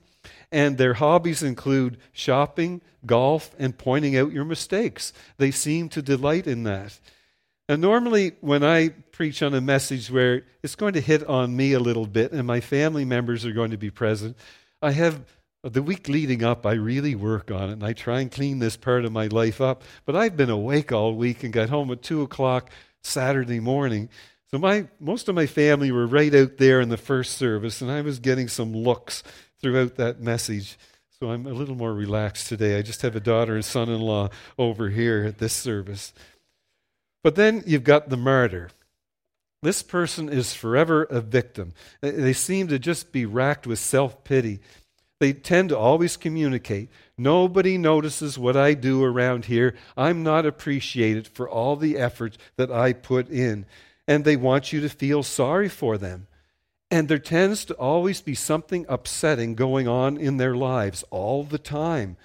and 0.51 0.77
their 0.77 0.96
hobbies 0.96 1.44
include 1.44 1.98
shopping, 2.12 2.82
golf, 3.05 3.55
and 3.58 3.77
pointing 3.77 4.17
out 4.17 4.32
your 4.32 4.46
mistakes. 4.46 5.13
They 5.38 5.51
seem 5.51 5.89
to 5.89 6.01
delight 6.01 6.48
in 6.48 6.63
that. 6.63 7.00
And 7.67 7.82
normally, 7.82 8.34
when 8.41 8.63
I 8.63 8.89
preach 8.89 9.41
on 9.41 9.53
a 9.53 9.62
message 9.62 10.12
where 10.12 10.44
it's 10.62 10.75
going 10.75 10.94
to 10.94 11.01
hit 11.01 11.24
on 11.25 11.55
me 11.55 11.74
a 11.74 11.79
little 11.79 12.05
bit 12.05 12.32
and 12.32 12.46
my 12.46 12.62
family 12.62 13.05
members 13.05 13.44
are 13.44 13.51
going 13.51 13.72
to 13.72 13.77
be 13.77 13.89
present, 13.89 14.38
I 14.82 14.91
have 14.91 15.25
the 15.63 15.82
week 15.82 16.08
leading 16.08 16.44
up, 16.44 16.65
I 16.65 16.74
really 16.74 17.15
work 17.15 17.50
on 17.50 17.70
it 17.70 17.74
and 17.74 17.84
I 17.84 17.94
try 17.94 18.22
and 18.22 18.32
clean 18.32 18.60
this 18.60 18.77
part 18.77 19.03
of 19.03 19.12
my 19.12 19.27
life 19.27 19.62
up. 19.62 19.84
But 20.05 20.15
I've 20.15 20.38
been 20.38 20.51
awake 20.51 20.91
all 20.91 21.15
week 21.15 21.44
and 21.44 21.51
got 21.51 21.70
home 21.70 21.89
at 21.89 22.03
2 22.03 22.22
o'clock 22.22 22.70
Saturday 23.03 23.60
morning. 23.60 24.10
So 24.51 24.60
my, 24.60 24.88
most 25.00 25.27
of 25.27 25.34
my 25.34 25.48
family 25.48 25.91
were 25.91 26.05
right 26.05 26.34
out 26.36 26.58
there 26.58 26.82
in 26.82 26.89
the 26.89 26.98
first 26.98 27.34
service, 27.34 27.82
and 27.82 27.89
I 27.89 28.01
was 28.01 28.20
getting 28.20 28.48
some 28.48 28.74
looks 28.74 29.24
throughout 29.65 29.95
that 29.95 30.22
message. 30.22 30.77
So 31.19 31.31
I'm 31.31 31.48
a 31.48 31.51
little 31.51 31.74
more 31.74 31.91
relaxed 31.91 32.50
today. 32.50 32.77
I 32.77 32.84
just 32.84 33.01
have 33.01 33.15
a 33.15 33.19
daughter 33.19 33.55
and 33.55 33.65
son 33.65 33.89
in 33.89 34.00
law 34.00 34.29
over 34.60 34.89
here 34.89 35.24
at 35.24 35.39
this 35.39 35.53
service. 35.53 36.13
But 37.24 37.34
then 37.34 37.63
you've 37.65 37.84
got 37.84 38.10
the 38.10 38.15
martyr. 38.15 38.69
This 39.63 39.81
person 39.81 40.29
is 40.29 40.53
forever 40.53 41.05
a 41.05 41.19
victim. 41.19 41.74
They 42.01 42.34
seem 42.34 42.67
to 42.67 42.77
just 42.77 43.12
be 43.12 43.25
racked 43.25 43.65
with 43.65 43.79
self 43.79 44.24
pity. 44.24 44.60
They 45.19 45.34
tend 45.34 45.69
to 45.69 45.77
always 45.79 46.15
communicate. 46.15 46.89
Nobody 47.17 47.79
notices 47.79 48.38
what 48.38 48.55
I 48.55 48.75
do 48.75 49.03
around 49.03 49.45
here. 49.45 49.74
I'm 49.98 50.22
not 50.22 50.45
appreciated 50.45 51.27
for 51.27 51.50
all 51.50 51.75
the 51.75 51.98
effort 51.98 52.38
that 52.57 52.69
I 52.69 52.93
put 52.93 53.29
in. 53.29 53.65
And 54.07 54.25
they 54.25 54.36
want 54.36 54.72
you 54.72 54.81
to 54.81 54.89
feel 54.89 55.24
sorry 55.24 55.69
for 55.69 55.98
them. 55.98 56.27
And 56.95 57.09
there 57.09 57.19
tends 57.19 57.65
to 57.65 57.73
always 57.73 58.21
be 58.21 58.35
something 58.35 58.85
upsetting 58.87 59.55
going 59.55 59.85
on 59.85 60.15
in 60.15 60.37
their 60.37 60.55
lives 60.55 61.03
all 61.09 61.43
the 61.43 61.57
time. 61.57 62.15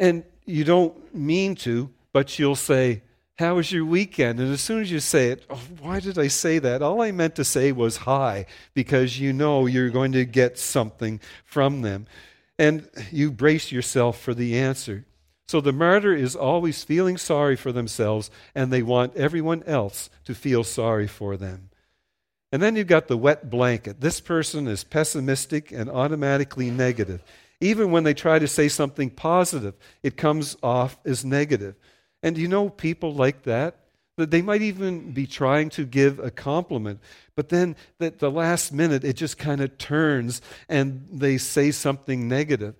And 0.00 0.24
you 0.44 0.64
don't 0.64 1.14
mean 1.14 1.54
to, 1.66 1.88
but 2.12 2.36
you'll 2.36 2.56
say, 2.56 3.02
how 3.38 3.54
was 3.54 3.70
your 3.70 3.84
weekend? 3.84 4.40
And 4.40 4.52
as 4.52 4.60
soon 4.60 4.80
as 4.80 4.90
you 4.90 4.98
say 4.98 5.28
it, 5.28 5.46
oh, 5.48 5.62
why 5.78 6.00
did 6.00 6.18
I 6.18 6.26
say 6.26 6.58
that? 6.58 6.82
All 6.82 7.00
I 7.00 7.12
meant 7.12 7.36
to 7.36 7.44
say 7.44 7.70
was 7.70 7.98
hi, 7.98 8.46
because 8.74 9.20
you 9.20 9.32
know 9.32 9.66
you're 9.66 9.88
going 9.88 10.10
to 10.12 10.24
get 10.24 10.58
something 10.58 11.20
from 11.44 11.82
them. 11.82 12.08
And 12.58 12.88
you 13.12 13.30
brace 13.30 13.70
yourself 13.70 14.20
for 14.20 14.34
the 14.34 14.58
answer. 14.58 15.04
So 15.46 15.60
the 15.60 15.70
martyr 15.70 16.12
is 16.12 16.34
always 16.34 16.82
feeling 16.82 17.18
sorry 17.18 17.54
for 17.54 17.70
themselves, 17.70 18.32
and 18.52 18.72
they 18.72 18.82
want 18.82 19.14
everyone 19.14 19.62
else 19.62 20.10
to 20.24 20.34
feel 20.34 20.64
sorry 20.64 21.06
for 21.06 21.36
them. 21.36 21.68
And 22.52 22.62
then 22.62 22.76
you've 22.76 22.86
got 22.86 23.08
the 23.08 23.16
wet 23.16 23.48
blanket. 23.48 24.00
This 24.00 24.20
person 24.20 24.68
is 24.68 24.84
pessimistic 24.84 25.72
and 25.72 25.88
automatically 25.88 26.70
negative. 26.70 27.22
Even 27.60 27.90
when 27.90 28.04
they 28.04 28.12
try 28.12 28.38
to 28.38 28.46
say 28.46 28.68
something 28.68 29.08
positive, 29.08 29.74
it 30.02 30.18
comes 30.18 30.56
off 30.62 30.98
as 31.06 31.24
negative. 31.24 31.74
And 32.22 32.36
you 32.36 32.48
know 32.48 32.68
people 32.68 33.14
like 33.14 33.44
that? 33.44 33.76
That 34.18 34.30
they 34.30 34.42
might 34.42 34.60
even 34.60 35.12
be 35.12 35.26
trying 35.26 35.70
to 35.70 35.86
give 35.86 36.18
a 36.18 36.30
compliment, 36.30 37.00
but 37.34 37.48
then 37.48 37.74
at 37.98 38.18
the 38.18 38.30
last 38.30 38.70
minute 38.70 39.04
it 39.04 39.14
just 39.14 39.38
kind 39.38 39.62
of 39.62 39.78
turns 39.78 40.42
and 40.68 41.08
they 41.10 41.38
say 41.38 41.70
something 41.70 42.28
negative. 42.28 42.74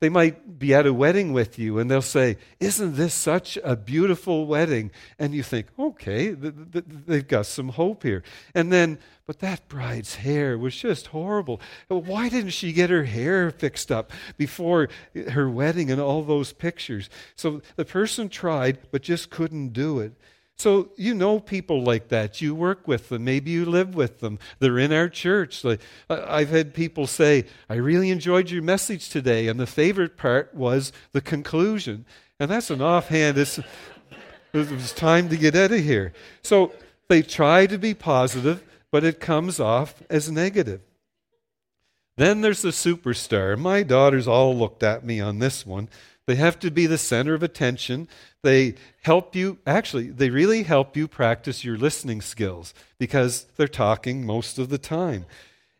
They 0.00 0.08
might 0.08 0.58
be 0.58 0.74
at 0.74 0.86
a 0.86 0.92
wedding 0.92 1.32
with 1.32 1.56
you 1.56 1.78
and 1.78 1.88
they'll 1.88 2.02
say, 2.02 2.36
Isn't 2.58 2.96
this 2.96 3.14
such 3.14 3.56
a 3.62 3.76
beautiful 3.76 4.46
wedding? 4.46 4.90
And 5.20 5.34
you 5.34 5.44
think, 5.44 5.68
Okay, 5.78 6.30
they've 6.32 7.26
got 7.26 7.46
some 7.46 7.68
hope 7.68 8.02
here. 8.02 8.24
And 8.54 8.72
then 8.72 8.98
but 9.24 9.38
that 9.38 9.68
bride's 9.68 10.16
hair 10.16 10.58
was 10.58 10.74
just 10.74 11.08
horrible. 11.08 11.60
Why 11.88 12.28
didn't 12.28 12.50
she 12.50 12.72
get 12.72 12.90
her 12.90 13.04
hair 13.04 13.50
fixed 13.50 13.92
up 13.92 14.10
before 14.36 14.88
her 15.30 15.48
wedding 15.48 15.90
and 15.90 16.00
all 16.00 16.22
those 16.22 16.52
pictures? 16.52 17.08
So 17.36 17.62
the 17.76 17.84
person 17.84 18.28
tried, 18.28 18.78
but 18.90 19.02
just 19.02 19.30
couldn't 19.30 19.72
do 19.72 20.00
it. 20.00 20.12
So 20.58 20.90
you 20.96 21.14
know 21.14 21.40
people 21.40 21.82
like 21.82 22.08
that. 22.08 22.40
You 22.40 22.54
work 22.54 22.86
with 22.86 23.08
them. 23.08 23.24
Maybe 23.24 23.50
you 23.50 23.64
live 23.64 23.94
with 23.94 24.20
them. 24.20 24.38
They're 24.58 24.78
in 24.78 24.92
our 24.92 25.08
church. 25.08 25.64
I've 26.08 26.50
had 26.50 26.72
people 26.74 27.06
say, 27.06 27.46
I 27.68 27.74
really 27.74 28.10
enjoyed 28.10 28.50
your 28.50 28.62
message 28.62 29.08
today, 29.08 29.48
and 29.48 29.58
the 29.58 29.66
favorite 29.66 30.16
part 30.16 30.54
was 30.54 30.92
the 31.12 31.20
conclusion. 31.20 32.04
And 32.38 32.50
that's 32.50 32.70
an 32.70 32.80
offhand, 32.80 33.38
it's, 33.38 33.58
it 33.58 34.70
was 34.70 34.92
time 34.92 35.28
to 35.30 35.36
get 35.36 35.56
out 35.56 35.72
of 35.72 35.80
here. 35.80 36.12
So 36.42 36.72
they 37.08 37.22
try 37.22 37.66
to 37.66 37.78
be 37.78 37.94
positive 37.94 38.62
but 38.92 39.02
it 39.02 39.18
comes 39.18 39.58
off 39.58 40.02
as 40.08 40.30
negative. 40.30 40.82
Then 42.18 42.42
there's 42.42 42.62
the 42.62 42.68
superstar. 42.68 43.58
My 43.58 43.82
daughters 43.82 44.28
all 44.28 44.54
looked 44.54 44.82
at 44.82 45.04
me 45.04 45.18
on 45.18 45.38
this 45.38 45.66
one. 45.66 45.88
They 46.26 46.36
have 46.36 46.58
to 46.60 46.70
be 46.70 46.86
the 46.86 46.98
center 46.98 47.34
of 47.34 47.42
attention. 47.42 48.08
They 48.42 48.74
help 49.02 49.34
you, 49.34 49.58
actually, 49.66 50.10
they 50.10 50.30
really 50.30 50.62
help 50.62 50.96
you 50.96 51.08
practice 51.08 51.64
your 51.64 51.76
listening 51.76 52.20
skills 52.20 52.74
because 52.98 53.46
they're 53.56 53.68
talking 53.68 54.24
most 54.24 54.58
of 54.58 54.68
the 54.68 54.78
time. 54.78 55.26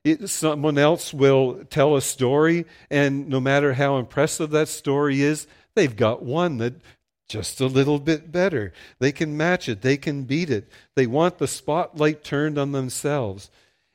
It, 0.05 0.28
someone 0.28 0.78
else 0.78 1.14
will 1.14 1.64
tell 1.70 1.94
a 1.94 2.02
story, 2.02 2.66
and 2.90 3.28
no 3.28 3.40
matter 3.40 3.74
how 3.74 3.98
impressive 3.98 4.50
that 4.50 4.66
story 4.66 5.22
is, 5.22 5.46
they've 5.76 5.94
got 5.94 6.24
one 6.24 6.59
that 6.59 6.74
just 7.28 7.61
a 7.61 7.66
little 7.66 8.00
bit 8.00 8.33
better. 8.33 8.72
They 8.98 9.12
can 9.12 9.37
match 9.37 9.68
it, 9.68 9.81
they 9.81 9.96
can 9.96 10.24
beat 10.24 10.50
it. 10.50 10.68
They 10.96 11.07
want 11.07 11.38
the 11.38 11.46
spotlight 11.46 12.24
turned 12.24 12.59
on 12.59 12.72
themselves. 12.72 13.48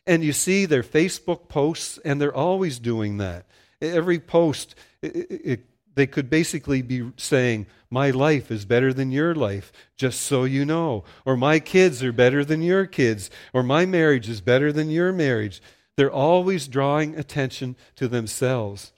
And 0.08 0.24
you 0.24 0.32
see 0.32 0.66
their 0.66 0.82
Facebook 0.82 1.50
posts, 1.50 2.00
and 2.06 2.22
they're 2.22 2.34
always 2.34 2.80
doing 2.80 3.18
that. 3.18 3.46
Every 3.82 4.20
post, 4.20 4.74
it, 5.02 5.16
it, 5.30 5.66
they 5.98 6.08
could 6.08 6.30
basically 6.30 6.84
be 6.84 7.12
saying, 7.18 7.66
My 7.90 8.12
life 8.12 8.52
is 8.52 8.66
better 8.66 8.94
than 8.94 9.12
your 9.12 9.34
life, 9.34 9.72
just 9.98 10.22
so 10.22 10.44
you 10.44 10.64
know. 10.64 11.04
Or 11.26 11.36
my 11.36 11.60
kids 11.60 12.04
are 12.04 12.14
better 12.14 12.46
than 12.46 12.62
your 12.62 12.86
kids. 12.86 13.32
Or 13.52 13.64
my 13.64 13.88
marriage 13.88 14.30
is 14.30 14.40
better 14.40 14.72
than 14.72 14.92
your 14.92 15.12
marriage. 15.12 15.60
They're 15.96 16.12
always 16.12 16.68
drawing 16.68 17.18
attention 17.18 17.76
to 17.96 18.08
themselves. 18.08 18.94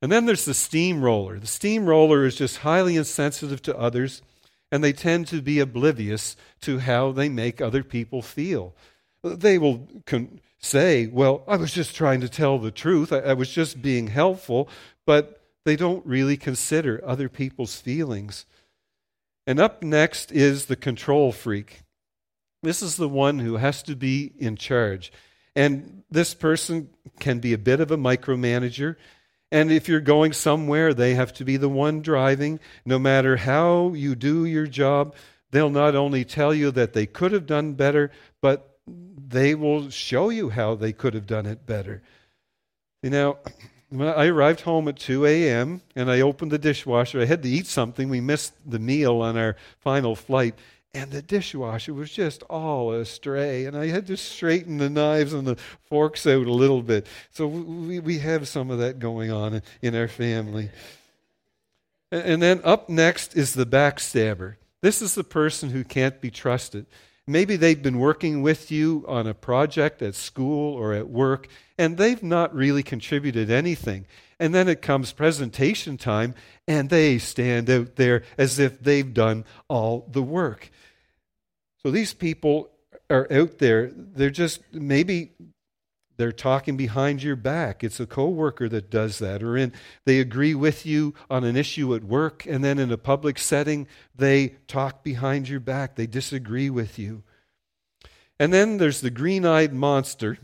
And 0.00 0.12
then 0.12 0.26
there's 0.26 0.44
the 0.44 0.54
steamroller. 0.54 1.40
The 1.40 1.48
steamroller 1.48 2.24
is 2.24 2.36
just 2.36 2.58
highly 2.58 2.94
insensitive 2.94 3.60
to 3.62 3.76
others, 3.76 4.22
and 4.70 4.84
they 4.84 4.92
tend 4.92 5.26
to 5.26 5.42
be 5.42 5.58
oblivious 5.58 6.36
to 6.60 6.78
how 6.78 7.10
they 7.10 7.28
make 7.28 7.60
other 7.60 7.82
people 7.82 8.22
feel. 8.22 8.72
They 9.24 9.58
will 9.58 9.88
con- 10.06 10.38
say, 10.60 11.08
Well, 11.08 11.42
I 11.48 11.56
was 11.56 11.72
just 11.72 11.96
trying 11.96 12.20
to 12.20 12.28
tell 12.28 12.60
the 12.60 12.70
truth, 12.70 13.12
I-, 13.12 13.18
I 13.18 13.32
was 13.32 13.50
just 13.50 13.82
being 13.82 14.06
helpful, 14.06 14.68
but 15.04 15.37
they 15.68 15.76
don't 15.76 16.06
really 16.06 16.38
consider 16.38 17.02
other 17.04 17.28
people's 17.28 17.76
feelings. 17.76 18.46
And 19.46 19.60
up 19.60 19.82
next 19.82 20.32
is 20.32 20.64
the 20.64 20.76
control 20.76 21.30
freak. 21.30 21.82
This 22.62 22.80
is 22.80 22.96
the 22.96 23.08
one 23.08 23.38
who 23.38 23.56
has 23.56 23.82
to 23.82 23.94
be 23.94 24.32
in 24.38 24.56
charge. 24.56 25.12
And 25.54 26.04
this 26.10 26.32
person 26.32 26.88
can 27.20 27.38
be 27.38 27.52
a 27.52 27.58
bit 27.58 27.80
of 27.80 27.90
a 27.90 27.98
micromanager. 27.98 28.96
And 29.52 29.70
if 29.70 29.88
you're 29.88 30.00
going 30.00 30.32
somewhere, 30.32 30.94
they 30.94 31.14
have 31.14 31.34
to 31.34 31.44
be 31.44 31.58
the 31.58 31.68
one 31.68 32.00
driving. 32.00 32.60
No 32.86 32.98
matter 32.98 33.36
how 33.36 33.92
you 33.92 34.14
do 34.14 34.46
your 34.46 34.66
job, 34.66 35.14
they'll 35.50 35.68
not 35.68 35.94
only 35.94 36.24
tell 36.24 36.54
you 36.54 36.70
that 36.70 36.94
they 36.94 37.04
could 37.04 37.32
have 37.32 37.46
done 37.46 37.74
better, 37.74 38.10
but 38.40 38.78
they 38.86 39.54
will 39.54 39.90
show 39.90 40.30
you 40.30 40.48
how 40.48 40.76
they 40.76 40.94
could 40.94 41.12
have 41.12 41.26
done 41.26 41.44
it 41.44 41.66
better. 41.66 42.02
You 43.02 43.10
know, 43.10 43.38
when 43.90 44.08
I 44.08 44.26
arrived 44.26 44.62
home 44.62 44.88
at 44.88 44.98
2 44.98 45.26
a.m. 45.26 45.80
and 45.96 46.10
I 46.10 46.20
opened 46.20 46.50
the 46.50 46.58
dishwasher, 46.58 47.20
I 47.20 47.24
had 47.24 47.42
to 47.42 47.48
eat 47.48 47.66
something. 47.66 48.08
We 48.08 48.20
missed 48.20 48.54
the 48.66 48.78
meal 48.78 49.20
on 49.20 49.36
our 49.36 49.56
final 49.80 50.14
flight 50.14 50.54
and 50.94 51.10
the 51.10 51.22
dishwasher 51.22 51.92
was 51.92 52.10
just 52.10 52.42
all 52.44 52.92
astray. 52.92 53.66
And 53.66 53.76
I 53.76 53.86
had 53.86 54.06
to 54.06 54.16
straighten 54.16 54.78
the 54.78 54.88
knives 54.88 55.32
and 55.32 55.46
the 55.46 55.56
forks 55.84 56.26
out 56.26 56.46
a 56.46 56.52
little 56.52 56.82
bit. 56.82 57.06
So 57.30 57.46
we, 57.46 58.00
we 58.00 58.18
have 58.18 58.48
some 58.48 58.70
of 58.70 58.78
that 58.78 58.98
going 58.98 59.30
on 59.30 59.62
in 59.82 59.94
our 59.94 60.08
family. 60.08 60.70
And 62.10 62.42
then 62.42 62.62
up 62.64 62.88
next 62.88 63.36
is 63.36 63.52
the 63.52 63.66
backstabber. 63.66 64.56
This 64.80 65.02
is 65.02 65.14
the 65.14 65.24
person 65.24 65.70
who 65.70 65.84
can't 65.84 66.20
be 66.20 66.30
trusted. 66.30 66.86
Maybe 67.28 67.56
they've 67.56 67.82
been 67.82 67.98
working 67.98 68.40
with 68.40 68.70
you 68.70 69.04
on 69.06 69.26
a 69.26 69.34
project 69.34 70.00
at 70.00 70.14
school 70.14 70.74
or 70.74 70.94
at 70.94 71.08
work, 71.08 71.46
and 71.76 71.98
they've 71.98 72.22
not 72.22 72.54
really 72.54 72.82
contributed 72.82 73.50
anything. 73.50 74.06
And 74.40 74.54
then 74.54 74.66
it 74.66 74.80
comes 74.80 75.12
presentation 75.12 75.98
time, 75.98 76.34
and 76.66 76.88
they 76.88 77.18
stand 77.18 77.68
out 77.68 77.96
there 77.96 78.22
as 78.38 78.58
if 78.58 78.80
they've 78.80 79.12
done 79.12 79.44
all 79.68 80.08
the 80.10 80.22
work. 80.22 80.70
So 81.82 81.90
these 81.90 82.14
people 82.14 82.70
are 83.10 83.30
out 83.30 83.58
there, 83.58 83.90
they're 83.94 84.30
just 84.30 84.62
maybe 84.72 85.32
they're 86.18 86.32
talking 86.32 86.76
behind 86.76 87.22
your 87.22 87.36
back. 87.36 87.82
It's 87.82 88.00
a 88.00 88.06
coworker 88.06 88.68
that 88.68 88.90
does 88.90 89.20
that 89.20 89.42
or 89.42 89.56
in 89.56 89.72
they 90.04 90.18
agree 90.18 90.54
with 90.54 90.84
you 90.84 91.14
on 91.30 91.44
an 91.44 91.56
issue 91.56 91.94
at 91.94 92.02
work 92.04 92.44
and 92.44 92.62
then 92.62 92.78
in 92.78 92.90
a 92.90 92.98
public 92.98 93.38
setting 93.38 93.86
they 94.14 94.56
talk 94.66 95.02
behind 95.02 95.48
your 95.48 95.60
back. 95.60 95.94
They 95.94 96.08
disagree 96.08 96.68
with 96.68 96.98
you. 96.98 97.22
And 98.38 98.52
then 98.52 98.78
there's 98.78 99.00
the 99.00 99.10
green-eyed 99.10 99.72
monster 99.72 100.38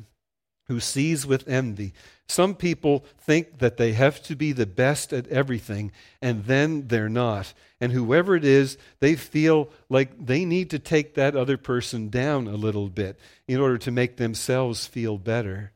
who 0.69 0.81
sees 0.81 1.27
with 1.27 1.47
envy. 1.49 1.93
Some 2.27 2.55
people 2.55 3.05
think 3.19 3.59
that 3.59 3.77
they 3.77 3.93
have 3.93 4.23
to 4.25 4.35
be 4.35 4.53
the 4.53 4.67
best 4.67 5.13
at 5.13 5.29
everything, 5.29 5.93
and 6.23 6.45
then 6.45 6.89
they're 6.89 7.09
not. 7.09 7.53
And 7.81 7.93
whoever 7.93 8.35
it 8.35 8.45
is, 8.45 8.79
they 9.01 9.15
feel 9.15 9.69
like 9.91 10.27
they 10.27 10.45
need 10.45 10.71
to 10.71 10.79
take 10.79 11.15
that 11.15 11.37
other 11.37 11.59
person 11.59 12.09
down 12.09 12.49
a 12.49 12.55
little 12.55 12.89
bit 12.89 13.19
in 13.47 13.61
order 13.61 13.77
to 13.79 13.91
make 13.91 14.17
themselves 14.17 14.87
feel 14.87 15.19
better. 15.19 15.73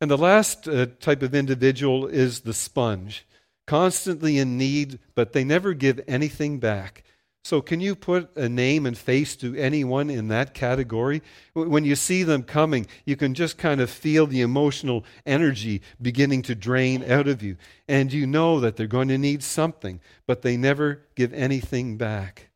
And 0.00 0.10
the 0.10 0.16
last 0.16 0.66
uh, 0.66 0.86
type 0.98 1.22
of 1.22 1.34
individual 1.34 2.06
is 2.06 2.40
the 2.40 2.54
sponge, 2.54 3.26
constantly 3.66 4.38
in 4.38 4.56
need, 4.56 4.98
but 5.14 5.34
they 5.34 5.44
never 5.44 5.74
give 5.74 6.00
anything 6.08 6.58
back. 6.58 7.04
So, 7.42 7.62
can 7.62 7.80
you 7.80 7.94
put 7.94 8.36
a 8.36 8.50
name 8.50 8.84
and 8.84 8.96
face 8.96 9.34
to 9.36 9.56
anyone 9.56 10.10
in 10.10 10.28
that 10.28 10.52
category? 10.52 11.22
When 11.54 11.86
you 11.86 11.96
see 11.96 12.22
them 12.22 12.42
coming, 12.42 12.86
you 13.06 13.16
can 13.16 13.32
just 13.32 13.56
kind 13.56 13.80
of 13.80 13.88
feel 13.88 14.26
the 14.26 14.42
emotional 14.42 15.04
energy 15.24 15.80
beginning 16.02 16.42
to 16.42 16.54
drain 16.54 17.02
out 17.10 17.28
of 17.28 17.42
you. 17.42 17.56
And 17.88 18.12
you 18.12 18.26
know 18.26 18.60
that 18.60 18.76
they're 18.76 18.86
going 18.86 19.08
to 19.08 19.16
need 19.16 19.42
something, 19.42 20.00
but 20.26 20.42
they 20.42 20.58
never 20.58 21.06
give 21.14 21.32
anything 21.32 21.96
back. 21.96 22.50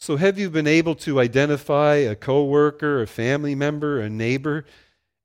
So, 0.00 0.16
have 0.16 0.38
you 0.38 0.50
been 0.50 0.66
able 0.66 0.96
to 0.96 1.20
identify 1.20 1.94
a 1.96 2.16
coworker, 2.16 3.02
a 3.02 3.06
family 3.06 3.54
member, 3.54 4.00
a 4.00 4.10
neighbor? 4.10 4.64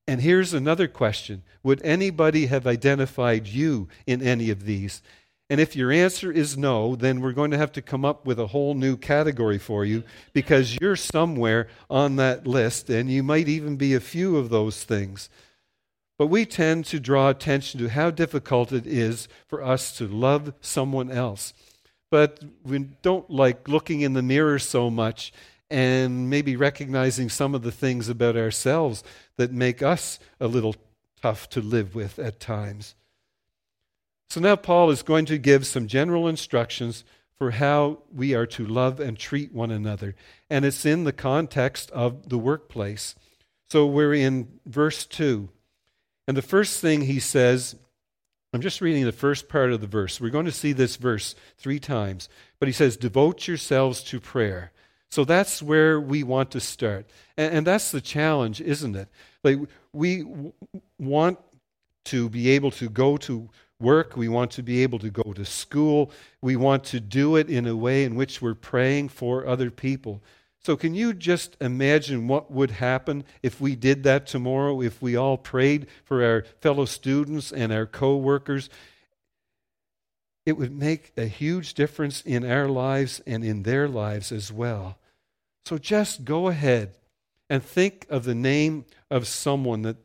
And 0.08 0.22
here's 0.22 0.54
another 0.54 0.88
question 0.88 1.44
Would 1.64 1.82
anybody 1.84 2.48
have 2.48 2.68
identified 2.68 3.48
you 3.48 3.88
in 4.06 4.22
any 4.22 4.52
of 4.52 4.66
these? 4.66 5.02
And 5.50 5.60
if 5.60 5.76
your 5.76 5.92
answer 5.92 6.32
is 6.32 6.58
no, 6.58 6.96
then 6.96 7.20
we're 7.20 7.34
going 7.34 7.52
to 7.52 7.58
have 7.58 7.72
to 7.74 7.82
come 7.82 8.06
up 8.06 8.26
with 8.26 8.40
a 8.40 8.48
whole 8.48 8.74
new 8.74 8.96
category 8.96 9.60
for 9.60 9.84
you 9.84 10.04
because 10.32 10.78
you're 10.80 10.96
somewhere 10.96 11.68
on 11.90 12.16
that 12.16 12.48
list, 12.48 12.90
and 12.90 13.10
you 13.10 13.24
might 13.24 13.48
even 13.48 13.76
be 13.76 13.94
a 13.94 14.00
few 14.00 14.38
of 14.38 14.50
those 14.50 14.84
things. 14.84 15.30
But 16.18 16.28
we 16.28 16.46
tend 16.46 16.86
to 16.86 17.00
draw 17.00 17.30
attention 17.30 17.80
to 17.82 17.90
how 17.90 18.10
difficult 18.10 18.72
it 18.72 18.88
is 18.88 19.28
for 19.48 19.64
us 19.64 19.96
to 19.98 20.08
love 20.08 20.54
someone 20.62 21.12
else. 21.12 21.54
But 22.10 22.44
we 22.64 22.80
don't 23.02 23.30
like 23.30 23.68
looking 23.68 24.02
in 24.02 24.14
the 24.14 24.22
mirror 24.22 24.60
so 24.60 24.90
much 24.90 25.34
and 25.70 26.30
maybe 26.30 26.56
recognizing 26.56 27.30
some 27.30 27.56
of 27.56 27.64
the 27.64 27.72
things 27.72 28.08
about 28.08 28.38
ourselves 28.38 29.04
that 29.38 29.52
make 29.52 29.82
us 29.82 30.20
a 30.40 30.48
little 30.48 30.76
tough 31.22 31.50
to 31.50 31.62
live 31.62 31.96
with 31.96 32.20
at 32.20 32.40
times. 32.40 32.96
So 34.30 34.40
now 34.40 34.56
Paul 34.56 34.90
is 34.90 35.04
going 35.04 35.26
to 35.26 35.38
give 35.38 35.66
some 35.66 35.88
general 35.88 36.28
instructions 36.28 37.04
for 37.38 37.52
how 37.52 38.00
we 38.14 38.34
are 38.34 38.46
to 38.46 38.66
love 38.66 39.00
and 39.00 39.18
treat 39.18 39.54
one 39.54 39.72
another. 39.72 40.16
And 40.50 40.66
it's 40.66 40.86
in 40.86 41.04
the 41.04 41.12
context 41.12 41.92
of 41.92 42.30
the 42.30 42.38
workplace. 42.38 43.16
So 43.70 43.86
we're 43.86 44.14
in 44.14 44.60
verse 44.66 45.06
2. 45.06 45.50
And 46.28 46.38
the 46.38 46.42
first 46.42 46.80
thing 46.80 47.02
he 47.02 47.20
says, 47.20 47.76
I'm 48.54 48.62
just 48.62 48.82
reading 48.82 49.04
the 49.04 49.12
first 49.12 49.50
part 49.50 49.72
of 49.72 49.82
the 49.82 49.88
verse. 49.88 50.22
We're 50.22 50.30
going 50.30 50.46
to 50.46 50.52
see 50.52 50.74
this 50.74 50.96
verse 50.96 51.36
three 51.58 51.80
times. 51.80 52.30
But 52.60 52.68
he 52.68 52.72
says, 52.72 52.98
Devote 52.98 53.48
yourselves 53.48 54.04
to 54.04 54.20
prayer. 54.20 54.72
So 55.10 55.26
that's 55.26 55.62
where 55.62 56.00
we 56.00 56.24
want 56.24 56.52
to 56.52 56.60
start. 56.60 57.08
And, 57.38 57.58
and 57.58 57.68
that's 57.68 57.92
the 57.92 58.02
challenge, 58.02 58.62
isn't 58.62 58.96
it? 58.96 59.10
Like 59.44 59.60
we 59.92 60.24
w- 60.24 60.54
want 61.00 61.40
to 62.06 62.30
be 62.30 62.50
able 62.50 62.72
to 62.72 62.90
go 62.90 63.18
to 63.18 63.50
work. 63.80 64.16
We 64.16 64.28
want 64.28 64.52
to 64.52 64.64
be 64.64 64.84
able 64.84 65.00
to 65.00 65.10
go 65.10 65.34
to 65.34 65.46
school. 65.46 66.12
We 66.42 66.56
want 66.56 66.84
to 66.86 67.00
do 67.00 67.36
it 67.36 67.50
in 67.50 67.68
a 67.68 67.76
way 67.76 68.04
in 68.04 68.16
which 68.16 68.42
we're 68.42 68.54
praying 68.54 69.10
for 69.10 69.46
other 69.46 69.70
people. 69.72 70.22
So, 70.66 70.78
can 70.78 70.96
you 70.96 71.14
just 71.14 71.58
imagine 71.60 72.30
what 72.30 72.50
would 72.50 72.72
happen 72.72 73.26
if 73.42 73.60
we 73.60 73.76
did 73.76 74.04
that 74.04 74.26
tomorrow, 74.26 74.82
if 74.82 75.02
we 75.02 75.16
all 75.16 75.38
prayed 75.38 75.88
for 76.06 76.24
our 76.24 76.46
fellow 76.62 76.86
students 76.86 77.52
and 77.52 77.74
our 77.74 77.86
co 77.86 78.16
workers? 78.16 78.70
It 80.46 80.58
would 80.58 80.72
make 80.72 81.12
a 81.18 81.26
huge 81.26 81.74
difference 81.74 82.22
in 82.22 82.50
our 82.50 82.68
lives 82.68 83.22
and 83.28 83.44
in 83.44 83.64
their 83.64 83.90
lives 83.90 84.32
as 84.32 84.52
well. 84.54 84.98
So, 85.66 85.78
just 85.78 86.24
go 86.24 86.48
ahead 86.48 86.98
and 87.50 87.62
think 87.62 88.06
of 88.10 88.24
the 88.24 88.36
name 88.36 88.86
of 89.12 89.28
someone 89.28 89.82
that 89.82 89.98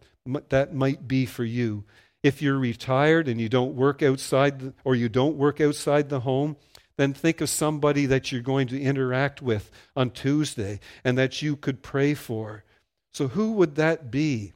that 0.48 0.74
might 0.74 1.06
be 1.06 1.24
for 1.24 1.44
you 1.44 1.84
if 2.22 2.42
you're 2.42 2.58
retired 2.58 3.28
and 3.28 3.40
you 3.40 3.48
don't 3.48 3.74
work 3.74 4.02
outside 4.02 4.58
the, 4.60 4.74
or 4.84 4.94
you 4.94 5.08
don't 5.08 5.36
work 5.36 5.60
outside 5.60 6.08
the 6.08 6.20
home, 6.20 6.56
then 6.96 7.14
think 7.14 7.40
of 7.40 7.48
somebody 7.48 8.06
that 8.06 8.32
you're 8.32 8.40
going 8.40 8.66
to 8.68 8.80
interact 8.80 9.40
with 9.40 9.70
on 9.96 10.10
Tuesday 10.10 10.80
and 11.04 11.16
that 11.16 11.40
you 11.40 11.56
could 11.56 11.82
pray 11.82 12.12
for. 12.14 12.64
So 13.12 13.28
who 13.28 13.52
would 13.52 13.76
that 13.76 14.10
be? 14.10 14.52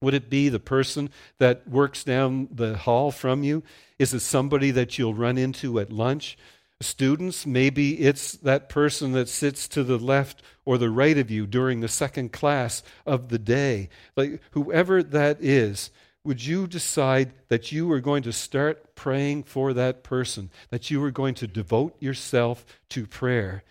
Would 0.00 0.14
it 0.14 0.30
be 0.30 0.48
the 0.48 0.60
person 0.60 1.10
that 1.38 1.66
works 1.66 2.04
down 2.04 2.48
the 2.52 2.76
hall 2.76 3.10
from 3.10 3.42
you? 3.42 3.64
Is 3.98 4.14
it 4.14 4.20
somebody 4.20 4.70
that 4.70 4.98
you'll 4.98 5.14
run 5.14 5.38
into 5.38 5.80
at 5.80 5.92
lunch? 5.92 6.38
Students, 6.80 7.46
maybe 7.46 8.00
it's 8.00 8.32
that 8.32 8.68
person 8.68 9.12
that 9.12 9.28
sits 9.28 9.66
to 9.68 9.82
the 9.82 9.98
left 9.98 10.42
or 10.66 10.76
the 10.76 10.90
right 10.90 11.16
of 11.16 11.30
you 11.30 11.46
during 11.46 11.80
the 11.80 11.88
second 11.88 12.32
class 12.32 12.82
of 13.06 13.30
the 13.30 13.38
day. 13.38 13.88
Like 14.14 14.42
whoever 14.50 15.02
that 15.02 15.38
is, 15.40 15.90
would 16.26 16.44
you 16.44 16.66
decide 16.66 17.32
that 17.48 17.72
you 17.72 17.86
were 17.86 18.00
going 18.00 18.22
to 18.24 18.32
start 18.32 18.94
praying 18.94 19.44
for 19.44 19.72
that 19.72 20.02
person, 20.02 20.50
that 20.70 20.90
you 20.90 21.00
were 21.00 21.10
going 21.10 21.34
to 21.36 21.46
devote 21.46 21.96
yourself 22.00 22.66
to 22.90 23.06
prayer? 23.06 23.62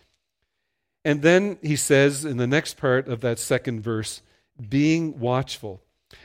And 1.03 1.21
then 1.21 1.57
he 1.61 1.75
says 1.75 2.25
in 2.25 2.37
the 2.37 2.47
next 2.47 2.77
part 2.77 3.07
of 3.07 3.21
that 3.21 3.37
second 3.37 3.81
verse, 3.81 4.21
being 4.69 5.19
watchful. 5.19 5.81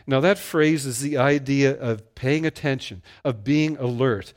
Now, 0.06 0.20
that 0.20 0.38
phrase 0.38 0.86
is 0.86 1.00
the 1.00 1.16
idea 1.16 1.78
of 1.78 2.14
paying 2.14 2.46
attention, 2.46 3.02
of 3.24 3.44
being 3.44 3.76
alert. 3.76 4.32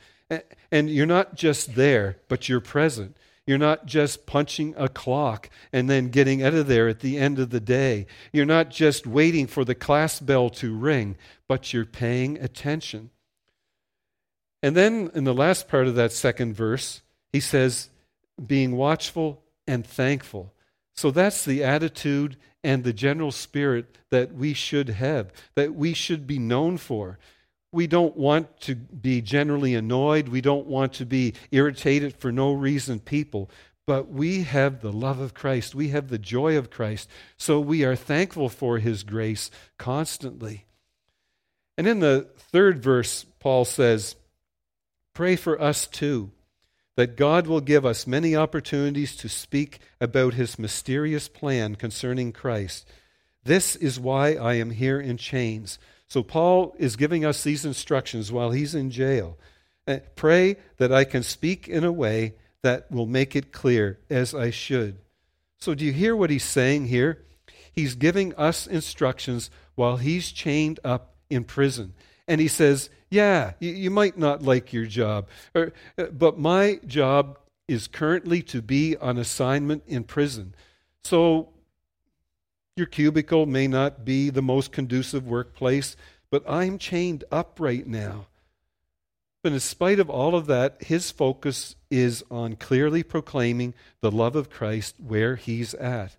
And 0.70 0.90
you're 0.90 1.06
not 1.06 1.34
just 1.34 1.74
there, 1.76 2.18
but 2.28 2.48
you're 2.48 2.60
present. 2.60 3.16
You're 3.46 3.58
not 3.58 3.86
just 3.86 4.26
punching 4.26 4.74
a 4.76 4.88
clock 4.88 5.50
and 5.72 5.88
then 5.90 6.08
getting 6.08 6.42
out 6.42 6.54
of 6.54 6.66
there 6.66 6.88
at 6.88 7.00
the 7.00 7.18
end 7.18 7.38
of 7.38 7.50
the 7.50 7.60
day. 7.60 8.06
You're 8.32 8.46
not 8.46 8.70
just 8.70 9.06
waiting 9.06 9.46
for 9.46 9.64
the 9.64 9.74
class 9.74 10.18
bell 10.18 10.48
to 10.50 10.74
ring, 10.74 11.16
but 11.46 11.72
you're 11.72 11.84
paying 11.84 12.38
attention. 12.38 13.10
And 14.62 14.74
then 14.74 15.10
in 15.14 15.24
the 15.24 15.34
last 15.34 15.68
part 15.68 15.86
of 15.86 15.94
that 15.96 16.12
second 16.12 16.54
verse, 16.54 17.02
he 17.32 17.40
says, 17.40 17.90
being 18.44 18.76
watchful 18.76 19.42
and 19.66 19.86
thankful. 19.86 20.54
So 20.94 21.10
that's 21.10 21.44
the 21.44 21.62
attitude 21.62 22.36
and 22.62 22.82
the 22.82 22.92
general 22.94 23.30
spirit 23.30 23.98
that 24.10 24.32
we 24.32 24.54
should 24.54 24.88
have, 24.88 25.30
that 25.54 25.74
we 25.74 25.92
should 25.92 26.26
be 26.26 26.38
known 26.38 26.78
for. 26.78 27.18
We 27.74 27.88
don't 27.88 28.16
want 28.16 28.60
to 28.62 28.76
be 28.76 29.20
generally 29.20 29.74
annoyed. 29.74 30.28
We 30.28 30.40
don't 30.40 30.66
want 30.66 30.94
to 30.94 31.04
be 31.04 31.34
irritated 31.50 32.16
for 32.16 32.30
no 32.30 32.52
reason 32.52 33.00
people. 33.00 33.50
But 33.86 34.08
we 34.08 34.44
have 34.44 34.80
the 34.80 34.92
love 34.92 35.18
of 35.18 35.34
Christ. 35.34 35.74
We 35.74 35.88
have 35.88 36.08
the 36.08 36.18
joy 36.18 36.56
of 36.56 36.70
Christ. 36.70 37.10
So 37.36 37.58
we 37.58 37.84
are 37.84 37.96
thankful 37.96 38.48
for 38.48 38.78
his 38.78 39.02
grace 39.02 39.50
constantly. 39.76 40.66
And 41.76 41.86
in 41.88 41.98
the 41.98 42.28
third 42.36 42.82
verse, 42.82 43.26
Paul 43.40 43.64
says, 43.64 44.14
Pray 45.12 45.36
for 45.36 45.60
us 45.60 45.86
too, 45.86 46.30
that 46.96 47.16
God 47.16 47.46
will 47.46 47.60
give 47.60 47.84
us 47.84 48.06
many 48.06 48.36
opportunities 48.36 49.16
to 49.16 49.28
speak 49.28 49.80
about 50.00 50.34
his 50.34 50.58
mysterious 50.58 51.28
plan 51.28 51.74
concerning 51.74 52.32
Christ. 52.32 52.88
This 53.42 53.76
is 53.76 54.00
why 54.00 54.34
I 54.34 54.54
am 54.54 54.70
here 54.70 55.00
in 55.00 55.16
chains 55.16 55.78
so 56.08 56.22
Paul 56.22 56.74
is 56.78 56.96
giving 56.96 57.24
us 57.24 57.42
these 57.42 57.64
instructions 57.64 58.30
while 58.30 58.50
he's 58.50 58.74
in 58.74 58.90
jail. 58.90 59.38
Uh, 59.86 59.98
pray 60.16 60.56
that 60.78 60.92
I 60.92 61.04
can 61.04 61.22
speak 61.22 61.68
in 61.68 61.84
a 61.84 61.92
way 61.92 62.34
that 62.62 62.90
will 62.90 63.06
make 63.06 63.36
it 63.36 63.52
clear 63.52 63.98
as 64.08 64.34
I 64.34 64.50
should. 64.50 64.98
So, 65.58 65.74
do 65.74 65.84
you 65.84 65.92
hear 65.92 66.16
what 66.16 66.30
he's 66.30 66.44
saying 66.44 66.86
here? 66.86 67.24
He's 67.72 67.94
giving 67.94 68.34
us 68.34 68.66
instructions 68.66 69.50
while 69.74 69.96
he's 69.96 70.30
chained 70.30 70.80
up 70.84 71.16
in 71.28 71.44
prison. 71.44 71.94
And 72.26 72.40
he 72.40 72.48
says, 72.48 72.90
Yeah, 73.10 73.52
you, 73.60 73.90
might 73.90 74.16
not 74.16 74.42
like 74.42 74.72
your 74.72 74.86
job, 74.86 75.28
uh, 75.54 75.66
but 76.12 76.38
my 76.38 76.80
job 76.86 77.38
is 77.66 77.88
currently 77.88 78.42
to 78.42 78.62
be 78.62 78.96
on 78.96 79.18
assignment 79.18 79.82
in 79.86 80.04
prison. 80.04 80.54
So 81.02 81.50
your 82.76 82.86
cubicle 82.86 83.46
may 83.46 83.68
not 83.68 84.04
be 84.04 84.30
the 84.30 84.42
most 84.42 84.72
conducive 84.72 85.26
workplace, 85.26 85.94
but 86.30 86.42
I'm 86.48 86.78
chained 86.78 87.22
up 87.30 87.60
right 87.60 87.86
now. 87.86 88.26
But 89.44 89.52
in 89.52 89.60
spite 89.60 90.00
of 90.00 90.10
all 90.10 90.34
of 90.34 90.46
that, 90.46 90.82
his 90.82 91.10
focus 91.10 91.76
is 91.90 92.24
on 92.30 92.56
clearly 92.56 93.04
proclaiming 93.04 93.74
the 94.00 94.10
love 94.10 94.34
of 94.34 94.50
Christ 94.50 94.96
where 94.98 95.36
he's 95.36 95.74
at. 95.74 96.16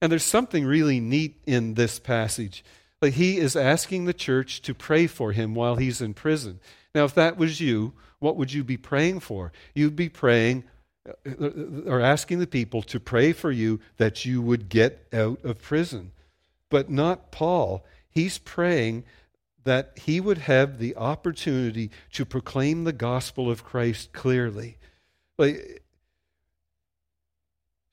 And 0.00 0.10
there's 0.10 0.24
something 0.24 0.64
really 0.64 0.98
neat 0.98 1.40
in 1.46 1.74
this 1.74 2.00
passage. 2.00 2.64
Like 3.00 3.12
he 3.14 3.36
is 3.36 3.54
asking 3.54 4.06
the 4.06 4.14
church 4.14 4.62
to 4.62 4.74
pray 4.74 5.06
for 5.06 5.32
him 5.32 5.54
while 5.54 5.76
he's 5.76 6.00
in 6.00 6.14
prison. 6.14 6.58
Now, 6.94 7.04
if 7.04 7.14
that 7.14 7.36
was 7.36 7.60
you, 7.60 7.92
what 8.18 8.36
would 8.36 8.52
you 8.52 8.64
be 8.64 8.76
praying 8.76 9.20
for? 9.20 9.52
You'd 9.74 9.94
be 9.94 10.08
praying, 10.08 10.64
or 11.86 12.00
asking 12.00 12.38
the 12.38 12.46
people 12.46 12.82
to 12.82 13.00
pray 13.00 13.32
for 13.32 13.50
you 13.50 13.80
that 13.96 14.24
you 14.24 14.42
would 14.42 14.68
get 14.68 15.06
out 15.12 15.42
of 15.44 15.62
prison. 15.62 16.12
But 16.70 16.90
not 16.90 17.30
Paul. 17.30 17.84
He's 18.10 18.38
praying 18.38 19.04
that 19.64 19.98
he 20.02 20.20
would 20.20 20.38
have 20.38 20.78
the 20.78 20.96
opportunity 20.96 21.90
to 22.12 22.24
proclaim 22.24 22.84
the 22.84 22.92
gospel 22.92 23.50
of 23.50 23.64
Christ 23.64 24.12
clearly. 24.12 24.76
Like, 25.38 25.82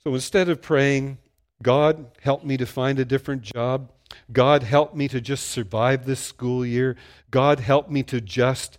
so 0.03 0.13
instead 0.13 0.49
of 0.49 0.61
praying, 0.61 1.17
God, 1.61 2.11
help 2.21 2.43
me 2.43 2.57
to 2.57 2.65
find 2.65 2.99
a 2.99 3.05
different 3.05 3.41
job, 3.41 3.91
God, 4.31 4.63
help 4.63 4.95
me 4.95 5.07
to 5.07 5.19
just 5.19 5.49
survive 5.49 6.05
this 6.05 6.19
school 6.19 6.65
year. 6.65 6.95
God, 7.31 7.59
help 7.59 7.89
me 7.89 8.03
to 8.03 8.21
just. 8.21 8.77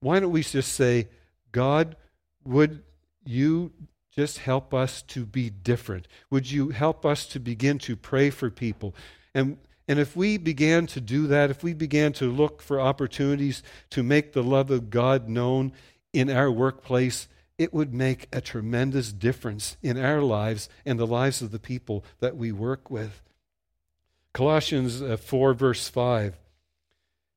Why 0.00 0.20
don't 0.20 0.30
we 0.30 0.42
just 0.42 0.72
say, 0.72 1.08
God, 1.52 1.96
would 2.44 2.82
you 3.28 3.72
just 4.10 4.38
help 4.38 4.72
us 4.72 5.02
to 5.02 5.26
be 5.26 5.50
different? 5.50 6.08
Would 6.30 6.50
you 6.50 6.70
help 6.70 7.04
us 7.04 7.26
to 7.26 7.38
begin 7.38 7.78
to 7.80 7.94
pray 7.94 8.30
for 8.30 8.50
people? 8.50 8.94
And, 9.34 9.58
and 9.86 9.98
if 9.98 10.16
we 10.16 10.38
began 10.38 10.86
to 10.88 11.00
do 11.00 11.26
that, 11.26 11.50
if 11.50 11.62
we 11.62 11.74
began 11.74 12.12
to 12.14 12.30
look 12.30 12.62
for 12.62 12.80
opportunities 12.80 13.62
to 13.90 14.02
make 14.02 14.32
the 14.32 14.42
love 14.42 14.70
of 14.70 14.90
God 14.90 15.28
known 15.28 15.72
in 16.12 16.30
our 16.30 16.50
workplace, 16.50 17.28
it 17.58 17.74
would 17.74 17.92
make 17.92 18.28
a 18.32 18.40
tremendous 18.40 19.12
difference 19.12 19.76
in 19.82 19.98
our 19.98 20.22
lives 20.22 20.68
and 20.86 20.98
the 20.98 21.06
lives 21.06 21.42
of 21.42 21.50
the 21.50 21.58
people 21.58 22.04
that 22.20 22.36
we 22.36 22.50
work 22.50 22.90
with. 22.90 23.22
Colossians 24.32 25.02
uh, 25.02 25.16
4, 25.16 25.54
verse 25.54 25.88
5. 25.88 26.38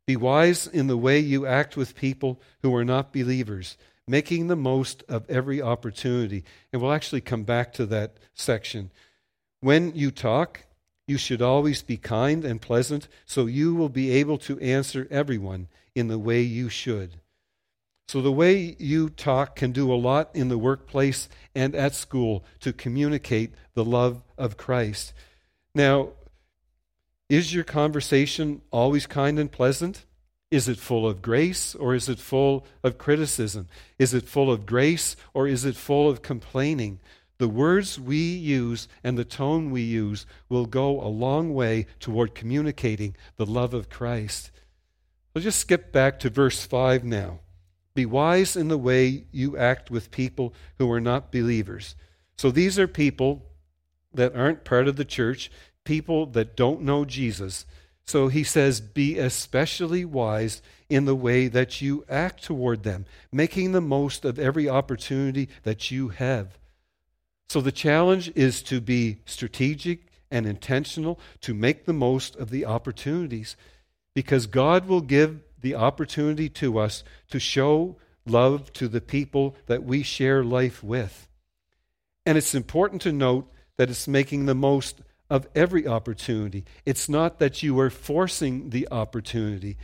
Be 0.08 0.16
wise 0.16 0.68
in 0.68 0.88
the 0.88 0.98
way 0.98 1.20
you 1.20 1.46
act 1.46 1.78
with 1.78 1.96
people 1.96 2.40
who 2.62 2.76
are 2.76 2.86
not 2.86 3.14
believers, 3.14 3.78
making 4.08 4.48
the 4.48 4.56
most 4.56 5.04
of 5.08 5.30
every 5.30 5.62
opportunity. 5.62 6.44
And 6.72 6.82
we'll 6.82 6.92
actually 6.92 7.22
come 7.22 7.44
back 7.44 7.74
to 7.74 7.86
that 7.88 8.18
section. 8.34 8.92
When 9.62 9.96
you 9.96 10.12
talk, 10.12 10.62
you 11.08 11.18
should 11.18 11.42
always 11.42 11.82
be 11.82 11.98
kind 11.98 12.46
and 12.46 12.62
pleasant, 12.62 13.08
so 13.26 13.46
you 13.46 13.76
will 13.76 13.90
be 13.90 14.12
able 14.12 14.38
to 14.40 14.60
answer 14.60 15.08
everyone 15.12 15.68
in 15.96 16.08
the 16.08 16.20
way 16.20 16.42
you 16.42 16.70
should. 16.70 17.20
So, 18.08 18.22
the 18.22 18.32
way 18.32 18.76
you 18.78 19.10
talk 19.10 19.56
can 19.56 19.72
do 19.72 19.92
a 19.92 19.96
lot 19.96 20.32
in 20.34 20.50
the 20.50 20.58
workplace 20.58 21.30
and 21.56 21.74
at 21.74 21.96
school 21.96 22.44
to 22.60 22.74
communicate 22.74 23.54
the 23.74 23.86
love 23.86 24.22
of 24.38 24.58
Christ. 24.58 25.14
Now, 25.74 26.10
is 27.30 27.54
your 27.54 27.64
conversation 27.64 28.62
always 28.72 29.08
kind 29.08 29.40
and 29.40 29.50
pleasant? 29.50 30.06
Is 30.52 30.68
it 30.68 30.78
full 30.78 31.08
of 31.08 31.22
grace 31.22 31.74
or 31.76 31.96
is 31.96 32.10
it 32.10 32.20
full 32.20 32.66
of 32.84 32.98
criticism? 32.98 33.70
Is 33.98 34.14
it 34.14 34.28
full 34.28 34.52
of 34.52 34.66
grace 34.66 35.16
or 35.34 35.48
is 35.48 35.64
it 35.64 35.78
full 35.78 36.10
of 36.10 36.22
complaining? 36.22 37.00
The 37.38 37.48
words 37.48 38.00
we 38.00 38.18
use 38.18 38.88
and 39.04 39.18
the 39.18 39.26
tone 39.26 39.72
we 39.72 39.82
use 39.82 40.26
will 40.50 40.66
go 40.66 41.02
a 41.02 41.08
long 41.08 41.54
way 41.54 41.88
toward 42.00 42.36
communicating 42.36 43.16
the 43.38 43.46
love 43.46 43.74
of 43.74 43.90
Christ. 43.90 44.52
We'll 45.34 45.44
just 45.44 45.60
skip 45.60 45.94
back 45.94 46.20
to 46.20 46.30
verse 46.30 46.66
5 46.66 47.06
now. 47.06 47.40
Be 47.94 48.06
wise 48.06 48.56
in 48.56 48.68
the 48.68 48.78
way 48.78 49.26
you 49.32 49.58
act 49.58 49.90
with 49.90 50.12
people 50.12 50.54
who 50.78 50.92
are 50.92 51.02
not 51.02 51.32
believers. 51.32 51.96
So 52.38 52.52
these 52.52 52.78
are 52.78 52.88
people 52.88 53.46
that 54.14 54.36
aren't 54.36 54.66
part 54.66 54.90
of 54.90 54.98
the 54.98 55.06
church 55.06 55.50
people 55.84 56.26
that 56.28 56.56
don't 56.56 56.82
know 56.82 57.06
Jesus. 57.06 57.66
So 58.12 58.28
he 58.28 58.44
says, 58.44 58.82
Be 58.82 59.18
especially 59.18 60.04
wise 60.04 60.62
in 60.90 61.06
the 61.06 61.16
way 61.16 61.48
that 61.48 61.80
you 61.80 62.04
act 62.10 62.44
toward 62.44 62.84
them, 62.84 63.06
making 63.32 63.72
the 63.72 63.80
most 63.80 64.26
of 64.26 64.38
every 64.38 64.68
opportunity 64.68 65.48
that 65.64 65.92
you 65.92 66.10
have. 66.10 66.60
So 67.48 67.62
the 67.62 67.72
challenge 67.72 68.30
is 68.36 68.62
to 68.64 68.82
be 68.82 69.20
strategic 69.26 70.08
and 70.30 70.46
intentional, 70.46 71.22
to 71.40 71.54
make 71.54 71.86
the 71.86 71.94
most 71.94 72.36
of 72.36 72.50
the 72.50 72.66
opportunities, 72.66 73.56
because 74.14 74.46
God 74.46 74.90
will 74.90 75.00
give 75.00 75.40
the 75.62 75.76
opportunity 75.76 76.50
to 76.50 76.80
us 76.80 77.06
to 77.30 77.40
show 77.40 77.96
love 78.26 78.74
to 78.74 78.90
the 78.90 79.00
people 79.00 79.56
that 79.68 79.86
we 79.86 80.04
share 80.04 80.44
life 80.44 80.84
with. 80.84 81.30
And 82.26 82.38
it's 82.38 82.56
important 82.56 83.04
to 83.04 83.14
note 83.14 83.50
that 83.78 83.90
it's 83.90 84.06
making 84.06 84.48
the 84.48 84.54
most 84.54 85.00
of 85.32 85.48
every 85.56 85.88
opportunity. 85.88 86.66
It's 86.86 87.08
not 87.08 87.40
that 87.40 87.64
you 87.64 87.80
are 87.80 87.90
forcing 87.90 88.70
the 88.70 88.86
opportunity. 88.92 89.78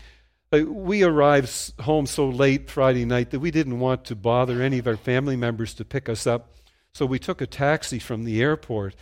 We 0.52 1.04
arrived 1.04 1.80
home 1.82 2.06
so 2.06 2.28
late 2.28 2.70
Friday 2.70 3.06
night 3.06 3.32
that 3.32 3.40
we 3.40 3.50
didn't 3.50 3.80
want 3.80 4.04
to 4.06 4.16
bother 4.16 4.62
any 4.62 4.78
of 4.78 4.88
our 4.88 4.98
family 4.98 5.38
members 5.38 5.74
to 5.76 5.86
pick 5.86 6.10
us 6.10 6.28
up. 6.28 6.52
So 6.94 7.06
we 7.06 7.18
took 7.18 7.40
a 7.40 7.48
taxi 7.48 7.98
from 7.98 8.26
the 8.26 8.42
airport. 8.42 8.94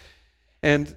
And 0.62 0.96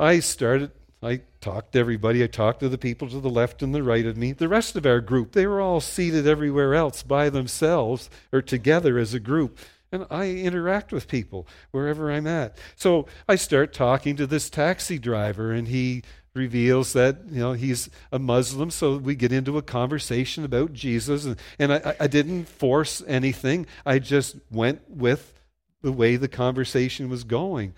I 0.00 0.18
started, 0.18 0.72
I 1.00 1.20
talked 1.40 1.72
to 1.72 1.78
everybody. 1.78 2.24
I 2.24 2.26
talked 2.26 2.58
to 2.60 2.68
the 2.68 2.76
people 2.76 3.08
to 3.08 3.20
the 3.20 3.30
left 3.30 3.62
and 3.62 3.72
the 3.72 3.84
right 3.84 4.04
of 4.04 4.16
me. 4.16 4.32
The 4.32 4.48
rest 4.48 4.74
of 4.74 4.84
our 4.84 5.00
group, 5.00 5.30
they 5.30 5.46
were 5.46 5.60
all 5.60 5.80
seated 5.80 6.26
everywhere 6.26 6.74
else 6.74 7.04
by 7.04 7.30
themselves 7.30 8.10
or 8.32 8.42
together 8.42 8.98
as 8.98 9.14
a 9.14 9.20
group 9.20 9.60
and 9.90 10.06
I 10.10 10.30
interact 10.30 10.92
with 10.92 11.08
people 11.08 11.46
wherever 11.70 12.10
I'm 12.10 12.26
at. 12.26 12.58
So 12.76 13.06
I 13.28 13.36
start 13.36 13.72
talking 13.72 14.16
to 14.16 14.26
this 14.26 14.50
taxi 14.50 14.98
driver, 14.98 15.52
and 15.52 15.68
he 15.68 16.02
reveals 16.34 16.92
that 16.92 17.18
you 17.30 17.40
know 17.40 17.52
he's 17.52 17.90
a 18.12 18.18
Muslim. 18.18 18.70
So 18.70 18.96
we 18.96 19.14
get 19.14 19.32
into 19.32 19.58
a 19.58 19.62
conversation 19.62 20.44
about 20.44 20.72
Jesus, 20.72 21.24
and, 21.24 21.36
and 21.58 21.72
I, 21.72 21.96
I 22.00 22.06
didn't 22.06 22.46
force 22.46 23.02
anything. 23.06 23.66
I 23.84 23.98
just 23.98 24.36
went 24.50 24.82
with 24.88 25.34
the 25.82 25.92
way 25.92 26.16
the 26.16 26.28
conversation 26.28 27.08
was 27.08 27.24
going. 27.24 27.74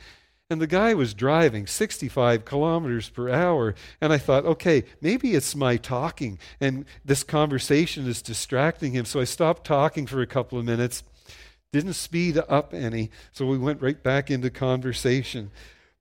And 0.51 0.61
the 0.61 0.67
guy 0.67 0.95
was 0.95 1.15
driving 1.15 1.69
65 1.69 2.45
kilometers 2.45 3.09
per 3.09 3.31
hour. 3.31 3.77
And 4.01 4.13
I 4.13 4.19
thought, 4.19 4.45
okay, 4.45 4.83
maybe 5.01 5.35
it's 5.35 5.55
my 5.55 5.77
talking. 5.77 6.41
And 6.61 6.87
this 7.05 7.23
conversation 7.23 8.09
is 8.09 8.21
distracting 8.21 8.91
him. 8.91 9.05
So 9.05 9.21
I 9.21 9.25
stopped 9.25 9.65
talking 9.65 10.09
for 10.09 10.21
a 10.21 10.27
couple 10.27 10.59
of 10.59 10.65
minutes 10.65 11.05
didn't 11.73 11.95
speed 11.95 12.39
up 12.49 12.75
any, 12.75 13.11
so 13.33 13.47
we 13.47 13.59
went 13.59 13.83
right 13.83 14.03
back 14.03 14.31
into 14.31 14.51
conversation. 14.51 15.51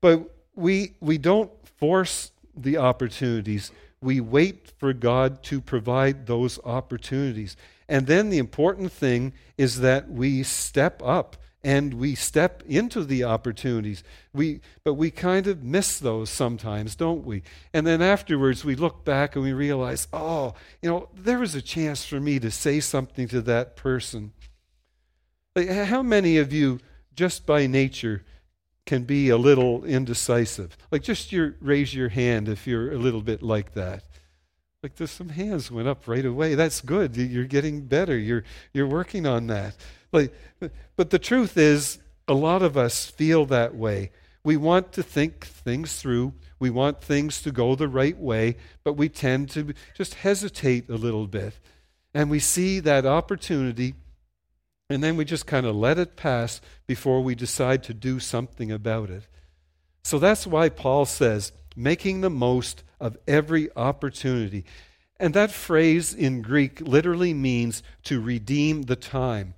But 0.01 0.35
we, 0.55 0.93
we 0.99 1.17
don't 1.17 1.51
force 1.77 2.31
the 2.55 2.77
opportunities. 2.77 3.71
We 4.01 4.19
wait 4.19 4.71
for 4.77 4.93
God 4.93 5.43
to 5.43 5.61
provide 5.61 6.25
those 6.25 6.59
opportunities. 6.65 7.55
And 7.87 8.07
then 8.07 8.29
the 8.29 8.37
important 8.37 8.91
thing 8.91 9.33
is 9.57 9.79
that 9.81 10.09
we 10.09 10.43
step 10.43 11.01
up 11.03 11.37
and 11.63 11.95
we 11.95 12.15
step 12.15 12.63
into 12.65 13.03
the 13.03 13.25
opportunities. 13.25 14.03
We, 14.33 14.61
but 14.83 14.93
we 14.93 15.11
kind 15.11 15.45
of 15.47 15.63
miss 15.63 15.99
those 15.99 16.29
sometimes, 16.29 16.95
don't 16.95 17.25
we? 17.25 17.43
And 17.73 17.85
then 17.85 18.01
afterwards, 18.01 18.63
we 18.63 18.75
look 18.75 19.03
back 19.03 19.35
and 19.35 19.43
we 19.43 19.51
realize, 19.51 20.07
oh, 20.13 20.53
you 20.81 20.89
know, 20.89 21.09
there 21.13 21.39
was 21.39 21.55
a 21.55 21.61
chance 21.61 22.05
for 22.05 22.19
me 22.19 22.39
to 22.39 22.49
say 22.49 22.79
something 22.79 23.27
to 23.27 23.41
that 23.41 23.75
person. 23.75 24.31
How 25.55 26.01
many 26.01 26.37
of 26.37 26.53
you, 26.53 26.79
just 27.15 27.45
by 27.45 27.67
nature, 27.67 28.23
can 28.85 29.03
be 29.03 29.29
a 29.29 29.37
little 29.37 29.83
indecisive? 29.83 30.77
Like, 30.91 31.03
just 31.03 31.31
your, 31.31 31.55
raise 31.59 31.93
your 31.93 32.09
hand 32.09 32.47
if 32.47 32.65
you're 32.65 32.91
a 32.91 32.97
little 32.97 33.21
bit 33.21 33.41
like 33.41 33.73
that. 33.73 34.03
Like, 34.81 34.95
there's 34.95 35.11
some 35.11 35.29
hands 35.29 35.69
went 35.69 35.87
up 35.87 36.07
right 36.07 36.25
away. 36.25 36.55
That's 36.55 36.81
good. 36.81 37.17
You're 37.17 37.45
getting 37.45 37.81
better. 37.81 38.17
You're, 38.17 38.43
you're 38.73 38.87
working 38.87 39.27
on 39.27 39.47
that. 39.47 39.75
Like, 40.11 40.33
but 40.95 41.09
the 41.09 41.19
truth 41.19 41.57
is, 41.57 41.99
a 42.27 42.33
lot 42.33 42.61
of 42.61 42.77
us 42.77 43.07
feel 43.07 43.45
that 43.47 43.75
way. 43.75 44.11
We 44.43 44.55
want 44.55 44.93
to 44.93 45.03
think 45.03 45.45
things 45.45 45.99
through. 45.99 46.33
We 46.59 46.69
want 46.69 47.01
things 47.01 47.41
to 47.41 47.51
go 47.51 47.75
the 47.75 47.87
right 47.87 48.17
way, 48.17 48.55
but 48.83 48.93
we 48.93 49.09
tend 49.09 49.49
to 49.51 49.73
just 49.95 50.13
hesitate 50.13 50.89
a 50.89 50.95
little 50.95 51.27
bit. 51.27 51.59
And 52.13 52.29
we 52.29 52.39
see 52.39 52.79
that 52.79 53.05
opportunity 53.05 53.95
and 54.89 55.03
then 55.03 55.15
we 55.15 55.25
just 55.25 55.45
kind 55.45 55.65
of 55.65 55.75
let 55.75 55.99
it 55.99 56.15
pass 56.15 56.61
before 56.87 57.21
we 57.21 57.35
decide 57.35 57.83
to 57.83 57.93
do 57.93 58.19
something 58.19 58.71
about 58.71 59.09
it. 59.09 59.27
So 60.03 60.17
that's 60.17 60.47
why 60.47 60.69
Paul 60.69 61.05
says, 61.05 61.51
making 61.75 62.21
the 62.21 62.29
most 62.29 62.83
of 62.99 63.17
every 63.27 63.69
opportunity. 63.75 64.65
And 65.19 65.33
that 65.33 65.51
phrase 65.51 66.13
in 66.13 66.41
Greek 66.41 66.81
literally 66.81 67.33
means 67.33 67.83
to 68.05 68.19
redeem 68.19 68.83
the 68.83 68.95
time. 68.95 69.53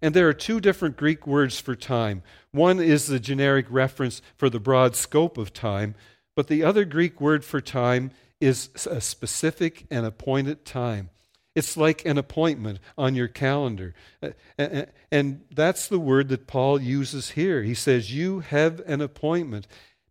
And 0.00 0.14
there 0.14 0.28
are 0.28 0.34
two 0.34 0.60
different 0.60 0.96
Greek 0.96 1.26
words 1.26 1.60
for 1.60 1.76
time. 1.76 2.22
One 2.50 2.80
is 2.80 3.06
the 3.06 3.20
generic 3.20 3.66
reference 3.70 4.20
for 4.36 4.50
the 4.50 4.58
broad 4.58 4.96
scope 4.96 5.38
of 5.38 5.52
time, 5.52 5.94
but 6.34 6.48
the 6.48 6.64
other 6.64 6.84
Greek 6.84 7.20
word 7.20 7.44
for 7.44 7.60
time 7.60 8.10
is 8.40 8.70
a 8.90 9.00
specific 9.00 9.86
and 9.90 10.04
appointed 10.04 10.64
time. 10.64 11.10
It's 11.54 11.76
like 11.76 12.04
an 12.06 12.16
appointment 12.16 12.78
on 12.96 13.14
your 13.14 13.28
calendar. 13.28 13.94
Uh, 14.22 14.84
and 15.10 15.42
that's 15.50 15.86
the 15.88 15.98
word 15.98 16.28
that 16.28 16.46
Paul 16.46 16.80
uses 16.80 17.30
here. 17.30 17.62
He 17.62 17.74
says, 17.74 18.12
You 18.12 18.40
have 18.40 18.80
an 18.86 19.00
appointment. 19.00 19.66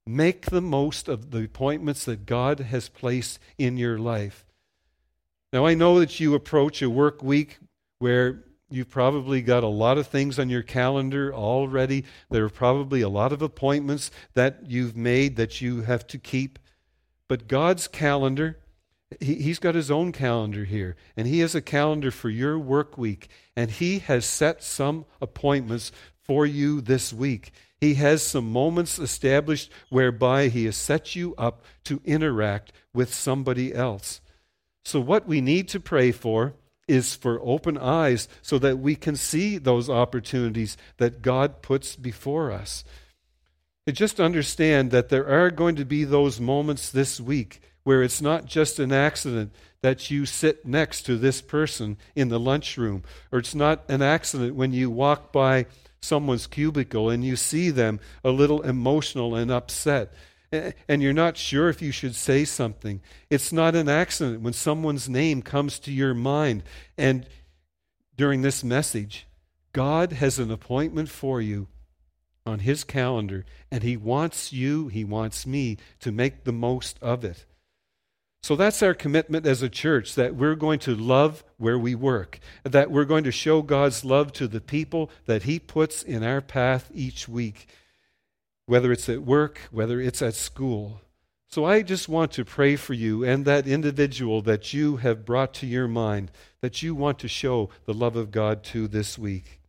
Make 0.06 0.48
the 0.48 0.62
most 0.62 1.08
of 1.08 1.32
the 1.32 1.44
appointments 1.44 2.06
that 2.06 2.26
God 2.26 2.60
has 2.60 2.90
placed 2.90 3.40
in 3.58 3.78
your 3.78 3.98
life. 3.98 4.46
Now, 5.54 5.66
I 5.66 5.74
know 5.74 6.00
that 6.00 6.20
you 6.20 6.34
approach 6.34 6.82
a 6.82 6.90
work 6.90 7.22
week 7.22 7.60
where 8.00 8.44
you've 8.70 8.90
probably 8.90 9.42
got 9.42 9.64
a 9.64 9.68
lot 9.68 9.98
of 9.98 10.08
things 10.08 10.40
on 10.40 10.50
your 10.50 10.64
calendar 10.64 11.34
already. 11.34 12.06
There 12.30 12.46
are 12.46 12.50
probably 12.50 13.02
a 13.02 13.10
lot 13.10 13.34
of 13.34 13.42
appointments 13.42 14.12
that 14.34 14.62
you've 14.68 14.96
made 14.96 15.36
that 15.36 15.60
you 15.60 15.82
have 15.82 16.08
to 16.08 16.18
keep. 16.18 16.58
But 17.28 17.48
God's 17.48 17.88
calendar 17.88 18.61
he, 19.20 19.36
he's 19.36 19.60
got 19.60 19.76
his 19.76 19.92
own 19.92 20.12
calendar 20.12 20.64
here, 20.64 20.96
and 21.18 21.28
he 21.28 21.40
has 21.40 21.56
a 21.56 21.62
calendar 21.62 22.12
for 22.12 22.30
your 22.30 22.58
work 22.58 22.98
week, 22.98 23.28
and 23.56 23.72
he 23.72 24.00
has 24.00 24.26
set 24.26 24.64
some 24.64 25.06
appointments 25.20 25.92
for 26.24 26.46
you 26.46 26.82
this 26.82 27.12
week. 27.12 27.52
He 27.82 27.96
has 27.96 28.22
some 28.22 28.52
moments 28.52 29.00
established 29.00 29.72
whereby 29.90 30.50
He 30.50 30.66
has 30.66 30.78
set 30.78 31.16
you 31.16 31.34
up 31.36 31.66
to 31.86 32.00
interact 32.06 32.72
with 32.94 33.12
somebody 33.12 33.74
else. 33.74 34.22
So, 34.86 35.00
what 35.00 35.28
we 35.28 35.42
need 35.42 35.68
to 35.70 35.80
pray 35.80 36.12
for 36.12 36.54
is 36.88 37.16
for 37.16 37.40
open 37.42 37.78
eyes 37.78 38.28
so 38.42 38.60
that 38.60 38.78
we 38.78 38.96
can 38.96 39.16
see 39.16 39.58
those 39.58 39.90
opportunities 39.90 40.78
that 40.98 41.22
God 41.22 41.62
puts 41.62 41.96
before 41.96 42.52
us. 42.52 42.84
And 43.88 43.96
just 43.96 44.20
understand 44.20 44.92
that 44.92 45.10
there 45.10 45.28
are 45.28 45.50
going 45.50 45.76
to 45.78 45.86
be 45.86 46.04
those 46.04 46.40
moments 46.40 46.92
this 46.92 47.20
week 47.20 47.62
where 47.84 48.04
it's 48.04 48.22
not 48.22 48.46
just 48.46 48.80
an 48.80 48.92
accident 48.92 49.54
that 49.82 50.12
you 50.12 50.26
sit 50.26 50.66
next 50.66 51.04
to 51.04 51.18
this 51.18 51.42
person 51.42 51.98
in 52.16 52.30
the 52.30 52.40
lunchroom, 52.40 53.04
or 53.32 53.40
it's 53.40 53.56
not 53.56 53.84
an 53.90 54.02
accident 54.02 54.56
when 54.56 54.72
you 54.74 54.90
walk 54.90 55.32
by 55.32 55.66
someone's 56.02 56.48
cubicle 56.48 57.10
and 57.10 57.24
you 57.24 57.36
see 57.36 57.70
them 57.70 58.00
a 58.24 58.32
little 58.32 58.62
emotional 58.62 59.36
and 59.36 59.52
upset 59.52 60.14
and 60.52 61.02
you're 61.02 61.14
not 61.14 61.38
sure 61.38 61.70
if 61.70 61.82
you 61.82 61.92
should 61.92 62.16
say 62.16 62.44
something. 62.44 63.02
It's 63.30 63.54
not 63.54 63.76
an 63.76 63.88
accident 63.88 64.42
when 64.42 64.54
someone's 64.54 65.08
name 65.08 65.42
comes 65.42 65.80
to 65.80 65.92
your 65.92 66.14
mind. 66.14 66.64
And 66.98 67.26
during 68.18 68.42
this 68.42 68.64
message, 68.64 69.28
God 69.72 70.14
has 70.14 70.40
an 70.40 70.52
appointment 70.52 71.10
for 71.10 71.40
you 71.42 71.68
on 72.46 72.60
His 72.60 72.84
calendar, 72.84 73.46
and 73.72 73.84
He 73.84 73.96
wants 73.96 74.52
you, 74.52 74.90
He 74.90 75.06
wants 75.06 75.48
me 75.48 75.78
to 76.02 76.12
make 76.12 76.44
the 76.44 76.52
most 76.52 77.00
of 77.02 77.24
it. 77.24 77.46
So 78.44 78.56
that's 78.56 78.82
our 78.82 78.96
commitment 78.96 79.46
as 79.46 79.62
a 79.62 79.70
church 79.70 80.16
that 80.16 80.36
we're 80.36 80.56
going 80.56 80.80
to 80.80 80.96
love 80.96 81.44
where 81.58 81.78
we 81.78 81.94
work, 81.94 82.40
that 82.64 82.90
we're 82.90 83.06
going 83.06 83.24
to 83.26 83.32
show 83.32 83.62
God's 83.62 84.04
love 84.04 84.34
to 84.34 84.48
the 84.48 84.62
people 84.62 85.12
that 85.26 85.44
He 85.44 85.60
puts 85.60 86.02
in 86.02 86.24
our 86.24 86.42
path 86.42 86.90
each 86.94 87.30
week, 87.30 87.68
whether 88.66 88.92
it's 88.92 89.08
at 89.10 89.22
work, 89.22 89.62
whether 89.70 90.02
it's 90.02 90.24
at 90.24 90.34
school. 90.34 91.02
So 91.48 91.66
I 91.66 91.84
just 91.84 92.10
want 92.10 92.32
to 92.32 92.46
pray 92.46 92.78
for 92.78 92.96
you 92.96 93.24
and 93.24 93.46
that 93.46 93.68
individual 93.68 94.42
that 94.44 94.74
you 94.74 94.98
have 94.98 95.26
brought 95.26 95.54
to 95.56 95.68
your 95.68 95.88
mind 95.88 96.32
that 96.62 96.82
you 96.82 96.96
want 96.96 97.20
to 97.20 97.28
show 97.28 97.70
the 97.86 97.94
love 97.94 98.16
of 98.16 98.32
God 98.32 98.64
to 98.66 98.88
this 98.88 99.20
week. 99.20 99.61